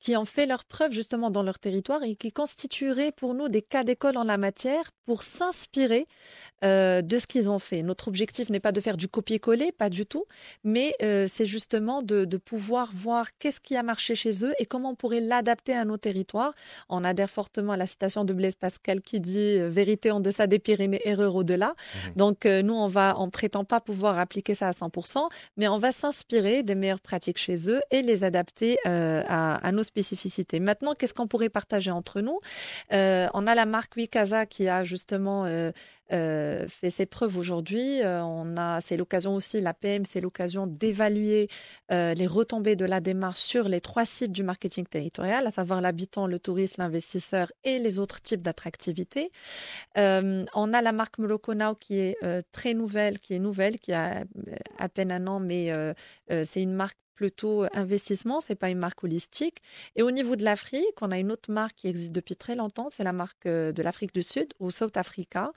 qui 0.00 0.16
ont 0.16 0.24
fait 0.24 0.46
leur 0.46 0.64
preuve 0.64 0.92
justement 0.92 1.30
dans 1.30 1.42
leur 1.42 1.58
territoire 1.58 2.02
et 2.02 2.14
qui 2.14 2.32
constitueraient 2.32 3.12
pour 3.12 3.34
nous 3.34 3.48
des 3.48 3.62
cas 3.62 3.84
d'école 3.84 4.16
en 4.16 4.24
la 4.24 4.38
matière 4.38 4.90
pour 5.04 5.22
s'inspirer 5.22 6.06
euh, 6.64 7.02
de 7.02 7.18
ce 7.18 7.26
qu'ils 7.26 7.48
ont 7.48 7.58
fait. 7.58 7.82
Notre 7.82 8.08
objectif 8.08 8.50
n'est 8.50 8.60
pas 8.60 8.72
de 8.72 8.80
faire 8.80 8.96
du 8.96 9.08
copier-coller, 9.08 9.72
pas 9.72 9.88
du 9.88 10.06
tout, 10.06 10.26
mais 10.64 10.94
euh, 11.02 11.26
c'est 11.32 11.46
justement 11.46 12.02
de, 12.02 12.24
de 12.24 12.36
pouvoir 12.36 12.90
voir 12.92 13.26
qu'est-ce 13.38 13.60
qui 13.60 13.76
a 13.76 13.82
marché 13.82 14.14
chez 14.14 14.44
eux 14.44 14.52
et 14.58 14.66
comment 14.66 14.90
on 14.90 14.94
pourrait 14.94 15.20
l'adapter 15.20 15.74
à 15.74 15.84
nos 15.84 15.96
territoires. 15.96 16.52
On 16.88 17.04
adhère 17.04 17.30
fortement 17.30 17.72
à 17.72 17.76
la 17.76 17.86
citation 17.86 18.24
de 18.24 18.32
Blaise 18.32 18.54
Pascal 18.56 19.00
qui 19.00 19.20
dit 19.20 19.38
euh, 19.38 19.68
vérité 19.68 20.10
en 20.10 20.20
deçà 20.20 20.46
des 20.46 20.58
Pyrénées, 20.58 21.00
erreur 21.04 21.36
au-delà. 21.36 21.74
Mhm. 22.06 22.14
Donc 22.16 22.46
euh, 22.46 22.62
nous, 22.62 22.74
on 22.74 22.88
va, 22.88 23.14
on 23.18 23.30
prétend 23.30 23.64
pas 23.64 23.80
pouvoir 23.80 24.18
appliquer 24.18 24.54
ça 24.54 24.68
à 24.68 24.72
100%, 24.72 25.28
mais 25.56 25.68
on 25.68 25.78
va 25.78 25.92
s'inspirer 25.92 26.62
des 26.62 26.74
meilleures 26.74 27.00
pratiques 27.00 27.38
chez 27.38 27.70
eux 27.70 27.80
et 27.90 28.02
les 28.02 28.24
adapter 28.24 28.76
à, 28.84 29.54
à 29.54 29.72
nos 29.72 29.82
spécificités. 29.88 30.60
Maintenant, 30.60 30.94
qu'est-ce 30.94 31.14
qu'on 31.14 31.26
pourrait 31.26 31.48
partager 31.48 31.90
entre 31.90 32.20
nous? 32.20 32.38
Euh, 32.92 33.28
On 33.34 33.46
a 33.46 33.54
la 33.54 33.66
marque 33.66 33.96
Wikaza 33.96 34.46
qui 34.46 34.68
a 34.68 34.84
justement 34.84 35.44
euh, 35.44 35.72
euh, 36.12 36.66
fait 36.68 36.90
ses 36.90 37.06
preuves 37.06 37.36
aujourd'hui. 37.36 38.00
On 38.04 38.56
a, 38.56 38.80
c'est 38.80 38.96
l'occasion 38.96 39.34
aussi, 39.34 39.60
la 39.60 39.74
PM, 39.74 40.04
c'est 40.04 40.20
l'occasion 40.20 40.66
d'évaluer 40.66 41.48
les 41.90 42.26
retombées 42.26 42.76
de 42.76 42.84
la 42.84 43.00
démarche 43.00 43.40
sur 43.40 43.68
les 43.68 43.80
trois 43.80 44.04
sites 44.04 44.32
du 44.32 44.42
marketing 44.42 44.86
territorial, 44.86 45.46
à 45.46 45.50
savoir 45.50 45.80
l'habitant, 45.80 46.26
le 46.26 46.38
touriste, 46.38 46.76
l'investisseur 46.78 47.50
et 47.64 47.78
les 47.78 47.98
autres 47.98 48.20
types 48.20 48.42
d'attractivités. 48.42 49.30
Euh, 49.96 50.44
on 50.54 50.72
a 50.72 50.82
la 50.82 50.92
marque 50.92 51.18
Moloko 51.18 51.54
Now 51.54 51.74
qui 51.74 51.98
est 51.98 52.16
très 52.52 52.74
nouvelle, 52.74 53.18
qui 53.20 53.34
est 53.34 53.38
nouvelle, 53.38 53.78
qui 53.78 53.92
a 53.92 54.24
à 54.78 54.88
peine 54.88 55.12
un 55.12 55.26
an, 55.26 55.40
mais 55.40 55.72
c'est 56.28 56.62
une 56.62 56.74
marque 56.74 56.98
plutôt 57.18 57.64
investissement, 57.74 58.40
c'est 58.40 58.54
pas 58.54 58.70
une 58.70 58.78
marque 58.78 59.02
holistique. 59.02 59.58
Et 59.96 60.02
au 60.02 60.12
niveau 60.12 60.36
de 60.36 60.44
l'Afrique, 60.44 61.02
on 61.02 61.10
a 61.10 61.18
une 61.18 61.32
autre 61.32 61.50
marque 61.50 61.74
qui 61.74 61.88
existe 61.88 62.12
depuis 62.12 62.36
très 62.36 62.54
longtemps, 62.54 62.90
c'est 62.92 63.02
la 63.02 63.12
marque 63.12 63.44
euh, 63.46 63.72
de 63.72 63.82
l'Afrique 63.82 64.14
du 64.14 64.22
Sud, 64.22 64.54
au 64.60 64.70
South 64.70 64.96
Africa. 64.96 65.50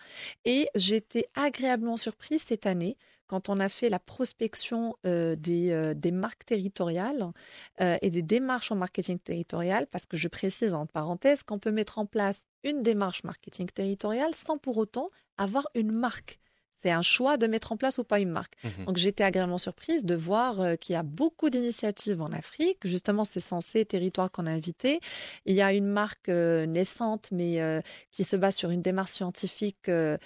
Et 0.43 0.69
j'étais 0.73 1.27
agréablement 1.35 1.97
surprise 1.97 2.43
cette 2.47 2.65
année 2.65 2.97
quand 3.27 3.47
on 3.47 3.59
a 3.59 3.69
fait 3.69 3.89
la 3.89 3.99
prospection 3.99 4.95
euh, 5.05 5.35
des, 5.35 5.69
euh, 5.69 5.93
des 5.93 6.11
marques 6.11 6.45
territoriales 6.45 7.31
et 7.79 8.09
des 8.09 8.23
démarches 8.23 8.71
en 8.71 8.75
marketing 8.75 9.19
territorial, 9.19 9.85
parce 9.85 10.07
que 10.07 10.17
je 10.17 10.27
précise 10.27 10.73
en 10.73 10.87
parenthèse 10.87 11.43
qu'on 11.43 11.59
peut 11.59 11.71
mettre 11.71 11.99
en 11.99 12.07
place 12.07 12.47
une 12.63 12.81
démarche 12.81 13.23
marketing 13.23 13.67
territorial 13.67 14.33
sans 14.33 14.57
pour 14.57 14.77
autant 14.77 15.09
avoir 15.37 15.67
une 15.75 15.91
marque. 15.91 16.40
C'est 16.81 16.91
un 16.91 17.01
choix 17.01 17.37
de 17.37 17.47
mettre 17.47 17.71
en 17.71 17.77
place 17.77 17.97
ou 17.97 18.03
pas 18.03 18.19
une 18.19 18.31
marque. 18.31 18.55
Mhm. 18.63 18.85
Donc 18.85 18.97
j'étais 18.97 19.23
agréablement 19.23 19.57
surprise 19.57 20.03
de 20.03 20.15
voir 20.15 20.61
euh, 20.61 20.75
qu'il 20.75 20.93
y 20.93 20.95
a 20.95 21.03
beaucoup 21.03 21.49
d'initiatives 21.49 22.21
en 22.21 22.31
Afrique. 22.31 22.79
Justement, 22.83 23.23
c'est 23.23 23.39
censé 23.39 23.85
territoire 23.85 24.31
qu'on 24.31 24.47
a 24.47 24.51
invité. 24.51 24.99
Il 25.45 25.55
y 25.55 25.61
a 25.61 25.73
une 25.73 25.87
marque 25.87 26.29
euh, 26.29 26.65
naissante, 26.65 27.29
mais 27.31 27.61
euh, 27.61 27.81
qui 28.11 28.23
se 28.23 28.35
base 28.35 28.55
sur 28.55 28.71
une 28.71 28.81
démarche 28.81 29.11
scientifique 29.11 29.89
euh, 29.89 30.17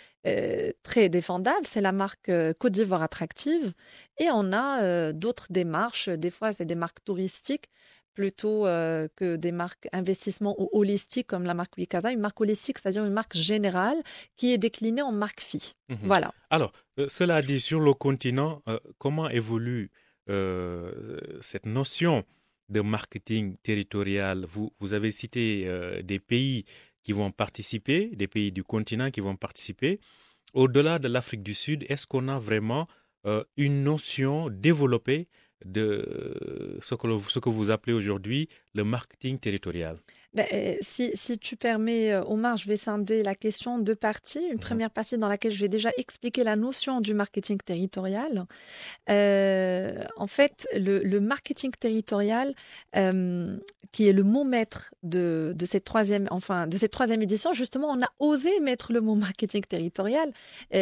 très 0.84 1.10
défendable. 1.10 1.66
C'est 1.66 1.82
la 1.82 1.92
marque 1.92 2.32
Côte 2.60 2.72
d'Ivoire 2.72 3.04
Attractive. 3.04 3.74
Et 4.18 4.28
on 4.32 4.54
a 4.54 5.12
d'autres 5.14 5.48
démarches. 5.52 6.10
Des 6.10 6.32
fois, 6.32 6.52
c'est 6.52 6.66
des 6.66 6.76
marques 6.76 7.04
touristiques 7.04 7.70
plutôt 8.16 8.66
euh, 8.66 9.08
que 9.16 9.36
des 9.36 9.52
marques 9.52 9.88
investissement 9.92 10.56
ou 10.60 10.70
holistiques 10.72 11.28
comme 11.28 11.44
la 11.44 11.54
marque 11.54 11.78
Wikaza. 11.78 12.12
Une 12.12 12.22
marque 12.22 12.42
holistique, 12.42 12.80
c'est-à-dire 12.80 13.06
une 13.06 13.14
marque 13.14 13.36
générale 13.36 14.02
qui 14.38 14.54
est 14.54 14.58
déclinée 14.58 15.04
en 15.04 15.12
marque 15.12 15.42
fille. 15.42 15.74
Mhm. 15.90 16.00
Voilà. 16.04 16.34
Alors, 16.50 16.72
euh, 16.98 17.08
cela 17.08 17.42
dit, 17.42 17.60
sur 17.60 17.80
le 17.80 17.94
continent, 17.94 18.64
euh, 18.68 18.80
comment 18.98 19.30
évolue 19.30 19.92
cette 21.42 21.68
notion 21.68 22.24
de 22.70 22.82
marketing 22.82 23.58
territorial? 23.62 24.48
Vous, 24.50 24.74
vous 24.80 24.94
avez 24.94 25.12
cité 25.12 25.70
des 26.04 26.18
pays 26.18 26.66
qui 27.04 27.14
vont 27.14 27.30
participer, 27.30 28.10
des 28.16 28.28
pays 28.28 28.52
du 28.52 28.64
continent 28.64 29.12
qui 29.12 29.22
vont 29.22 29.36
participer. 29.36 30.00
Au-delà 30.56 30.98
de 30.98 31.08
l'Afrique 31.08 31.44
du 31.44 31.54
Sud, 31.54 31.86
est-ce 31.90 32.08
qu'on 32.08 32.28
a 32.28 32.40
vraiment 32.40 32.88
une 33.56 33.84
notion 33.84 34.50
développée 34.50 35.28
de 35.64 36.78
ce 36.82 36.96
que, 36.96 37.08
ce 37.30 37.40
que 37.40 37.50
vous 37.50 37.70
appelez 37.70 37.94
aujourd'hui 37.94 38.50
le 38.74 38.84
marketing 38.84 39.40
territorial 39.40 39.98
ben, 40.36 40.46
euh, 40.52 40.76
si, 40.82 41.12
si, 41.14 41.40
tu 41.40 41.56
permets, 41.56 42.12
euh, 42.12 42.22
Omar, 42.26 42.58
je 42.58 42.68
vais 42.68 42.76
scinder 42.76 43.24
la 43.24 43.36
question 43.36 43.76
en 43.76 43.80
deux 43.80 43.96
parties. 43.96 44.46
Une 44.52 44.60
première 44.60 44.92
partie 44.92 45.18
dans 45.18 45.30
laquelle 45.30 45.54
je 45.54 45.62
vais 45.62 45.70
déjà 45.70 45.92
expliquer 45.98 46.44
la 46.44 46.58
notion 46.58 47.00
du 47.00 47.14
marketing 47.14 47.58
territorial. 47.58 48.46
Euh, 49.10 50.04
en 50.18 50.28
fait, 50.28 50.68
le, 50.76 51.00
le 51.00 51.20
marketing 51.22 51.72
territorial, 51.80 52.54
euh, 52.98 53.58
qui 53.94 54.10
est 54.10 54.14
le 54.14 54.24
mot 54.24 54.44
maître 54.44 54.94
de, 55.04 55.54
de, 55.56 55.66
cette 55.66 55.86
troisième, 55.86 56.28
enfin, 56.32 56.68
de 56.68 56.76
cette 56.76 56.92
troisième 56.92 57.22
édition, 57.22 57.54
justement, 57.54 57.88
on 57.88 58.02
a 58.02 58.10
osé 58.20 58.60
mettre 58.60 58.92
le 58.92 59.00
mot 59.00 59.16
marketing 59.16 59.64
territorial. 59.64 60.34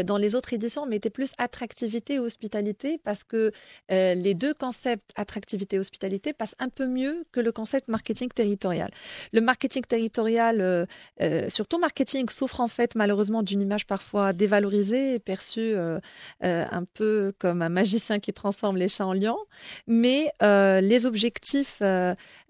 Dans 0.05 0.17
les 0.17 0.33
autres 0.33 0.53
éditions, 0.53 0.81
on 0.81 0.87
mettait 0.87 1.11
plus 1.11 1.31
attractivité 1.37 2.15
et 2.15 2.19
hospitalité 2.19 2.99
parce 3.03 3.23
que 3.23 3.51
les 3.89 4.33
deux 4.33 4.55
concepts 4.55 5.11
attractivité 5.15 5.75
et 5.75 5.79
hospitalité 5.79 6.33
passent 6.33 6.55
un 6.57 6.69
peu 6.69 6.87
mieux 6.87 7.23
que 7.31 7.39
le 7.39 7.51
concept 7.51 7.87
marketing 7.87 8.29
territorial. 8.29 8.89
Le 9.31 9.41
marketing 9.43 9.83
territorial, 9.83 10.61
euh, 10.61 10.85
euh, 11.21 11.49
surtout 11.49 11.77
marketing, 11.77 12.29
souffre 12.29 12.61
en 12.61 12.67
fait 12.67 12.95
malheureusement 12.95 13.43
d'une 13.43 13.61
image 13.61 13.85
parfois 13.85 14.33
dévalorisée 14.33 15.15
et 15.15 15.19
perçue 15.19 15.73
euh, 15.75 15.99
un 16.41 16.83
peu 16.93 17.33
comme 17.39 17.61
un 17.61 17.69
magicien 17.69 18.19
qui 18.19 18.33
transforme 18.33 18.77
les 18.77 18.87
chats 18.87 19.05
en 19.05 19.13
lions. 19.13 19.37
Mais 19.87 20.31
les 20.41 21.05
objectifs 21.05 21.81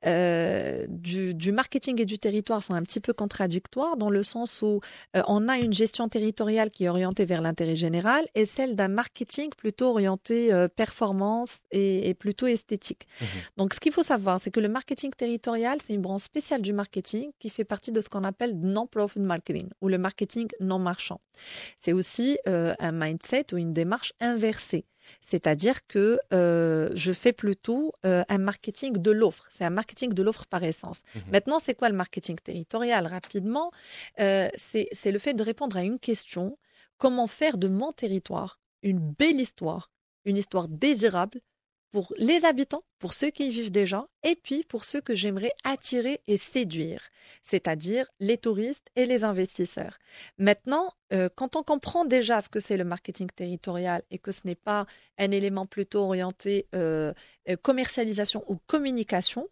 du, 0.03 1.33
du, 1.33 1.51
marketing 1.51 2.01
et 2.01 2.05
du 2.05 2.19
territoire 2.19 2.61
sont 2.63 2.73
un 2.73 2.83
petit 2.83 2.99
peu 2.99 3.13
contradictoires 3.13 3.97
dans 3.97 4.09
le 4.09 4.23
sens 4.23 4.61
où 4.61 4.81
on 5.13 5.47
a 5.47 5.57
une 5.57 5.73
gestion 5.73 6.09
territoriale 6.09 6.69
qui 6.71 6.85
est 6.85 6.89
orientée 6.89 7.25
vers 7.25 7.41
l'intérêt 7.41 7.75
général 7.75 8.25
et 8.35 8.45
celle 8.45 8.75
d'un 8.75 8.87
marketing 8.87 9.49
plutôt 9.57 9.87
orienté 9.87 10.51
performance 10.75 11.59
et, 11.71 12.13
plutôt 12.13 12.47
esthétique. 12.47 13.07
Mmh 13.19 13.25
Donc 13.57 13.73
ce 13.73 13.79
qu'il 13.79 13.91
faut 13.91 14.03
savoir, 14.03 14.39
c'est 14.39 14.51
que 14.51 14.59
le 14.59 14.69
marketing 14.69 15.11
territorial, 15.11 15.79
c'est 15.85 15.93
une 15.93 16.01
branche 16.01 16.23
spéciale 16.23 16.61
du 16.61 16.73
marketing 16.73 16.83
marketing 16.83 17.31
qui 17.39 17.49
fait 17.49 17.63
partie 17.63 17.91
de 17.91 18.01
ce 18.01 18.09
qu'on 18.09 18.23
appelle 18.23 18.59
non-profit 18.59 19.19
marketing 19.19 19.69
ou 19.81 19.87
le 19.87 19.97
marketing 19.97 20.47
non 20.59 20.79
marchand. 20.79 21.21
C'est 21.81 21.93
aussi 21.93 22.37
euh, 22.47 22.73
un 22.79 22.91
mindset 22.91 23.53
ou 23.53 23.57
une 23.57 23.73
démarche 23.73 24.13
inversée. 24.19 24.85
C'est-à-dire 25.21 25.85
que 25.87 26.19
euh, 26.33 26.89
je 26.93 27.11
fais 27.11 27.33
plutôt 27.33 27.93
euh, 28.05 28.23
un 28.29 28.37
marketing 28.37 28.97
de 28.97 29.11
l'offre. 29.11 29.47
C'est 29.51 29.65
un 29.65 29.69
marketing 29.69 30.13
de 30.13 30.23
l'offre 30.23 30.45
par 30.45 30.63
essence. 30.63 30.99
Mhm. 31.15 31.21
Maintenant, 31.31 31.59
c'est 31.59 31.75
quoi 31.75 31.89
le 31.89 31.95
marketing 31.95 32.37
territorial? 32.37 33.07
Rapidement, 33.07 33.71
c'est 34.17 35.11
le 35.11 35.19
fait 35.19 35.33
de 35.33 35.43
répondre 35.43 35.77
à 35.77 35.83
une 35.83 35.99
question. 35.99 36.57
Comment 36.97 37.27
faire 37.27 37.57
de 37.57 37.67
mon 37.67 37.91
territoire 37.91 38.59
une 38.83 38.99
belle 38.99 39.39
histoire, 39.39 39.91
une 40.25 40.37
histoire 40.37 40.67
désirable 40.67 41.41
pour 41.93 42.11
les 42.17 42.43
habitants, 42.43 42.83
pour 42.97 43.13
ceux 43.13 43.29
qui 43.29 43.47
y 43.47 43.51
vivent 43.51 43.71
déjà, 43.71 44.07
et 44.23 44.35
puis 44.35 44.63
pour 44.63 44.83
ceux 44.83 44.99
que 44.99 45.13
j'aimerais 45.13 45.51
attirer 45.63 46.21
et 46.25 46.37
séduire, 46.37 47.03
c'est-à-dire 47.43 48.07
les 48.19 48.39
touristes 48.39 48.87
et 48.95 49.05
les 49.05 49.23
investisseurs. 49.23 49.99
Maintenant, 50.39 50.91
euh, 51.13 51.29
quand 51.35 51.55
on 51.55 51.61
comprend 51.61 52.03
déjà 52.03 52.41
ce 52.41 52.49
que 52.49 52.59
c'est 52.59 52.77
le 52.77 52.83
marketing 52.83 53.29
territorial 53.29 54.01
et 54.09 54.17
que 54.17 54.31
ce 54.31 54.41
n'est 54.45 54.55
pas 54.55 54.87
un 55.19 55.29
élément 55.29 55.67
plutôt 55.67 55.99
orienté 55.99 56.65
euh, 56.73 57.13
euh, 57.47 57.55
commercialisation 57.61 58.43
ou 58.47 58.57
communication, 58.65 59.47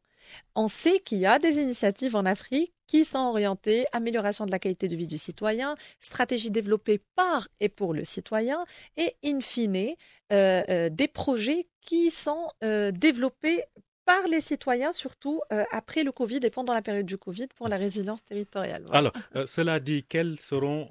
on 0.55 0.67
sait 0.67 0.99
qu'il 0.99 1.19
y 1.19 1.25
a 1.25 1.39
des 1.39 1.59
initiatives 1.59 2.15
en 2.15 2.25
Afrique 2.25 2.73
qui 2.91 3.05
sont 3.05 3.19
orientées 3.19 3.85
amélioration 3.93 4.45
de 4.45 4.51
la 4.51 4.59
qualité 4.59 4.89
de 4.89 4.95
vie 4.97 5.07
du 5.07 5.17
citoyen, 5.17 5.75
stratégie 6.01 6.51
développée 6.51 6.99
par 7.15 7.47
et 7.61 7.69
pour 7.69 7.93
le 7.93 8.03
citoyen, 8.03 8.65
et 8.97 9.15
in 9.23 9.39
fine, 9.39 9.95
euh, 10.33 10.63
euh, 10.67 10.89
des 10.89 11.07
projets 11.07 11.67
qui 11.79 12.11
sont 12.11 12.49
euh, 12.65 12.91
développés 12.91 13.63
par 14.03 14.27
les 14.27 14.41
citoyens, 14.41 14.91
surtout 14.91 15.41
après 15.71 16.03
le 16.03 16.11
Covid 16.11 16.39
et 16.43 16.49
pendant 16.49 16.73
la 16.73 16.81
période 16.81 17.05
du 17.05 17.17
Covid, 17.17 17.47
pour 17.55 17.69
la 17.69 17.77
résilience 17.77 18.21
territoriale. 18.25 18.83
Alors, 18.91 19.13
cela 19.45 19.79
dit, 19.79 20.03
quelles 20.03 20.39
seront 20.39 20.89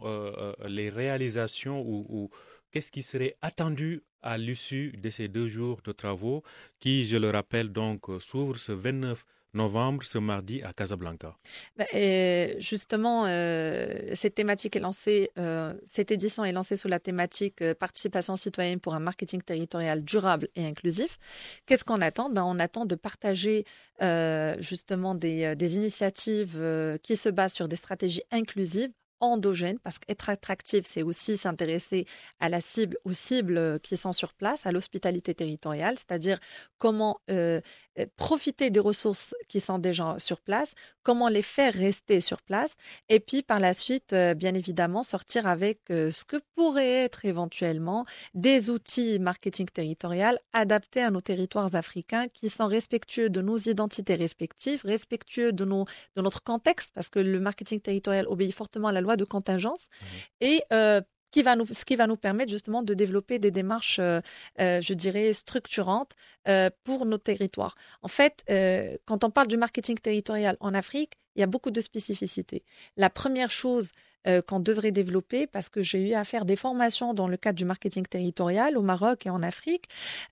les 0.67 0.89
réalisations 0.89 1.83
ou, 1.83 2.07
ou 2.09 2.31
qu'est-ce 2.71 2.93
qui 2.93 3.03
serait 3.03 3.37
attendu 3.43 4.03
à 4.23 4.39
l'issue 4.39 4.93
de 4.97 5.11
ces 5.11 5.29
deux 5.29 5.49
jours 5.49 5.81
de 5.85 5.93
travaux 5.93 6.43
qui, 6.79 7.07
je 7.07 7.17
le 7.17 7.31
rappelle, 7.31 7.71
donc 7.73 8.07
s'ouvrent 8.21 8.59
ce 8.59 8.73
29 8.73 9.25
novembre, 9.55 10.05
ce 10.05 10.19
mardi, 10.19 10.63
à 10.63 10.73
Casablanca? 10.73 11.37
Bah, 11.77 11.85
justement, 12.59 13.25
euh, 13.27 14.11
cette 14.15 14.35
thématique 14.35 14.77
est 14.77 14.81
lancée, 14.81 15.31
euh, 15.39 15.75
cette 15.85 16.11
édition 16.11 16.45
est 16.45 16.53
lancée 16.53 16.77
sous 16.77 16.89
la 16.89 17.01
thématique 17.01 17.63
euh, 17.63 17.75
participation 17.75 18.37
citoyenne 18.37 18.81
pour 18.81 18.95
un 18.95 19.01
marketing 19.01 19.43
territorial 19.43 20.05
durable 20.05 20.49
et 20.55 20.65
inclusif. 20.65 21.19
Qu'est-ce 21.67 21.85
qu'on 21.85 22.01
attend? 22.01 22.31
Ben, 22.31 22.45
On 22.45 22.59
attend 22.59 22.87
de 22.87 22.95
partager 22.95 23.65
justement 24.61 25.15
des, 25.15 25.55
des 25.57 25.77
initiatives 25.77 26.59
qui 27.03 27.17
se 27.17 27.29
basent 27.29 27.53
sur 27.53 27.69
des 27.69 27.77
stratégies 27.77 28.23
inclusives 28.31 28.91
endogène, 29.21 29.79
parce 29.79 29.99
qu'être 29.99 30.29
attractif, 30.31 30.85
c'est 30.87 31.03
aussi 31.03 31.37
s'intéresser 31.37 32.07
à 32.41 32.49
la 32.49 32.61
cible, 32.61 32.97
aux 33.05 33.13
cibles 33.13 33.59
euh, 33.59 33.79
qui 33.79 33.97
sont 33.97 34.13
sur 34.13 34.33
place, 34.35 34.67
à 34.67 34.73
l'hospitalité 34.73 35.35
territoriale, 35.35 35.97
c'est-à-dire 35.97 36.39
comment 36.79 37.21
euh, 37.31 37.61
profiter 38.17 38.71
des 38.71 38.81
ressources 38.81 39.35
qui 39.49 39.61
sont 39.61 39.79
déjà 39.79 40.17
sur 40.19 40.41
place, 40.41 40.75
comment 41.03 41.29
les 41.29 41.43
faire 41.43 41.75
rester 41.75 42.21
sur 42.21 42.43
place, 42.43 42.75
et 43.09 43.21
puis 43.21 43.43
par 43.43 43.61
la 43.61 43.73
suite, 43.73 44.15
bien 44.37 44.55
évidemment, 44.55 45.03
sortir 45.03 45.47
avec 45.47 45.81
ce 45.89 46.25
que 46.25 46.37
pourrait 46.55 47.05
être 47.05 47.25
éventuellement 47.25 48.05
des 48.35 48.71
outils 48.71 49.19
marketing 49.19 49.67
territorial 49.67 50.39
adaptés 50.53 51.03
à 51.03 51.11
nos 51.11 51.21
territoires 51.21 51.75
africains 51.75 52.29
qui 52.29 52.51
sont 52.51 52.67
respectueux 52.67 53.31
de 53.31 53.41
nos 53.41 53.57
identités 53.57 54.15
respectives, 54.15 54.83
respectueux 54.85 55.53
de, 55.53 55.65
nos, 55.65 55.87
de 56.17 56.23
notre 56.23 56.43
contexte, 56.43 56.91
parce 56.95 57.09
que 57.09 57.19
le 57.19 57.41
marketing 57.41 57.81
territorial 57.81 58.27
obéit 58.29 58.55
fortement 58.55 58.89
à 58.89 58.93
la 58.93 59.01
loi 59.01 59.17
de 59.17 59.25
contingence 59.25 59.87
mmh. 59.89 60.05
et 60.41 60.63
euh, 60.73 61.01
qui 61.31 61.43
va 61.43 61.57
nous, 61.57 61.67
ce 61.71 61.85
qui 61.85 61.97
va 61.97 62.07
nous 62.07 62.17
permettre 62.17 62.51
justement 62.51 62.83
de 62.83 62.95
développer 62.95 63.39
des 63.39 63.51
démarches, 63.51 63.99
euh, 63.99 64.21
euh, 64.61 64.81
je 64.81 64.95
dirais, 64.95 65.33
structurantes 65.33 66.13
pour 66.85 67.07
nos 67.07 67.19
territoires. 67.19 67.77
En 68.03 68.09
fait, 68.09 68.45
quand 69.05 69.25
on 69.25 69.31
parle 69.31 69.47
du 69.47 69.57
marketing 69.57 69.99
territorial 69.99 70.57
en 70.61 70.75
Afrique, 70.75 71.13
il 71.37 71.41
y 71.41 71.43
a 71.43 71.47
beaucoup 71.47 71.71
de 71.71 71.81
spécificités. 71.81 72.65
La 72.97 73.11
première 73.11 73.51
chose, 73.51 73.93
euh, 74.27 74.43
qu'on 74.43 74.61
devrait 74.61 74.93
développer 74.93 75.47
parce 75.47 75.71
que 75.71 75.81
j'ai 75.81 76.11
eu 76.11 76.13
à 76.13 76.25
faire 76.25 76.45
des 76.45 76.57
formations 76.57 77.15
dans 77.15 77.27
le 77.27 77.39
cadre 77.39 77.57
du 77.57 77.65
marketing 77.65 78.05
territorial 78.05 78.77
au 78.77 78.83
Maroc 78.83 79.25
et 79.25 79.31
en 79.31 79.43
Afrique. 79.43 79.87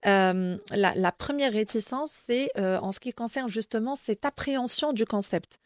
Euh, 0.04 0.58
la, 0.72 1.12
première 1.12 1.54
réticence, 1.54 2.10
c'est 2.12 2.50
euh, 2.58 2.78
en 2.80 2.92
ce 2.92 3.00
qui 3.00 3.14
concerne 3.14 3.48
justement 3.48 3.96
cette 3.96 4.26
appréhension 4.26 4.92
du 4.92 5.06
concept. 5.06 5.58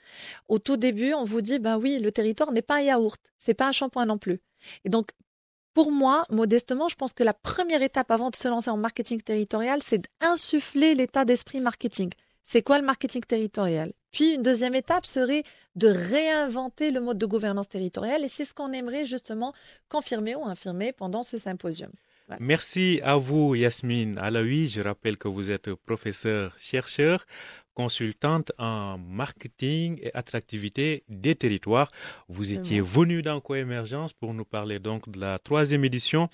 Au 0.48 0.60
tout 0.60 0.76
début, 0.76 1.14
on 1.14 1.24
vous 1.24 1.40
dit, 1.40 1.58
ben 1.58 1.78
oui, 1.78 1.98
le 1.98 2.12
territoire 2.12 2.52
n'est 2.52 2.62
pas 2.62 2.76
un 2.76 2.82
yaourt, 2.82 3.20
c'est 3.38 3.54
pas 3.54 3.66
un 3.66 3.72
shampoing 3.72 4.06
non 4.06 4.18
plus. 4.18 4.40
Et 4.84 4.88
donc, 4.88 5.10
pour 5.74 5.90
moi, 5.90 6.24
modestement, 6.30 6.88
je 6.88 6.96
pense 6.96 7.12
que 7.12 7.24
la 7.24 7.32
première 7.32 7.82
étape 7.82 8.10
avant 8.10 8.30
de 8.30 8.36
se 8.36 8.48
lancer 8.48 8.70
en 8.70 8.76
marketing 8.76 9.20
territorial, 9.20 9.80
c'est 9.82 10.02
d'insuffler 10.20 10.94
l'état 10.94 11.24
d'esprit 11.24 11.60
marketing. 11.60 12.10
C'est 12.44 12.62
quoi 12.62 12.78
le 12.78 12.84
marketing 12.84 13.22
territorial? 13.22 13.92
Puis 14.10 14.34
une 14.34 14.42
deuxième 14.42 14.74
étape 14.74 15.06
serait 15.06 15.44
de 15.74 15.88
réinventer 15.88 16.90
le 16.90 17.00
mode 17.00 17.16
de 17.16 17.24
gouvernance 17.24 17.68
territoriale 17.68 18.24
et 18.24 18.28
c'est 18.28 18.44
ce 18.44 18.52
qu'on 18.52 18.72
aimerait 18.72 19.06
justement 19.06 19.54
confirmer 19.88 20.34
ou 20.34 20.44
infirmer 20.44 20.92
pendant 20.92 21.22
ce 21.22 21.38
symposium. 21.38 21.90
Merci 22.40 23.00
à 23.02 23.16
vous, 23.16 23.54
Yasmine 23.54 24.18
Alaoui. 24.18 24.68
Je 24.68 24.80
rappelle 24.80 25.18
que 25.18 25.28
vous 25.28 25.50
êtes 25.50 25.74
professeur 25.74 26.56
chercheur, 26.58 27.26
consultante 27.74 28.52
en 28.58 28.98
marketing 28.98 29.98
et 30.02 30.10
attractivité 30.14 31.04
des 31.08 31.34
territoires. 31.34 31.90
Vous 32.28 32.52
étiez 32.52 32.80
venu 32.80 33.22
dans 33.22 33.40
Coémergence 33.40 34.12
pour 34.12 34.34
nous 34.34 34.44
parler 34.44 34.78
donc 34.78 35.08
de 35.10 35.20
la 35.20 35.38
troisième 35.38 35.84
édition 35.84 36.28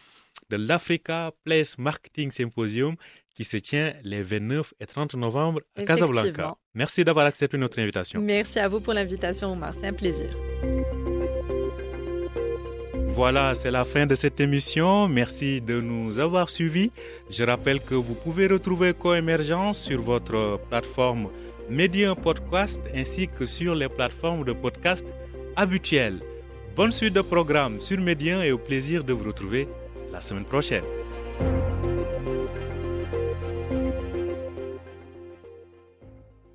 de 0.51 0.57
l'Africa 0.57 1.33
Place 1.45 1.79
Marketing 1.79 2.31
Symposium 2.31 2.97
qui 3.35 3.45
se 3.45 3.57
tient 3.57 3.95
les 4.03 4.23
29 4.23 4.75
et 4.81 4.87
30 4.87 5.15
novembre 5.15 5.61
à 5.77 5.85
Casablanca. 5.85 6.57
Merci 6.75 7.05
d'avoir 7.05 7.27
accepté 7.27 7.57
notre 7.57 7.79
invitation. 7.79 8.21
Merci 8.21 8.59
à 8.59 8.69
vous 8.69 8.81
pour 8.81 8.95
l'invitation, 8.95 9.53
Omar. 9.53 9.75
C'est 9.75 9.87
un 9.87 9.93
plaisir. 9.93 10.29
Voilà, 13.19 13.53
c'est 13.53 13.73
la 13.73 13.85
fin 13.85 14.07
de 14.07 14.15
cette 14.15 14.39
émission. 14.39 15.09
Merci 15.09 15.61
de 15.61 15.81
nous 15.81 16.21
avoir 16.21 16.49
suivis. 16.49 16.93
Je 17.29 17.43
rappelle 17.43 17.81
que 17.81 17.97
vous 17.97 18.15
pouvez 18.15 18.47
retrouver 18.47 18.95
Coémergence 18.95 19.81
sur 19.81 20.01
votre 20.01 20.61
plateforme 20.71 21.27
Medium 21.69 22.15
Podcast 22.15 22.81
ainsi 22.95 23.27
que 23.27 23.45
sur 23.45 23.75
les 23.75 23.89
plateformes 23.89 24.45
de 24.45 24.53
podcast 24.53 25.05
habituelles. 25.57 26.21
Bonne 26.77 26.93
suite 26.93 27.15
de 27.15 27.23
programme 27.23 27.81
sur 27.81 27.99
Medium 27.99 28.41
et 28.41 28.53
au 28.53 28.59
plaisir 28.59 29.03
de 29.03 29.13
vous 29.13 29.25
retrouver 29.25 29.67
la 30.13 30.21
semaine 30.21 30.45
prochaine. 30.45 30.85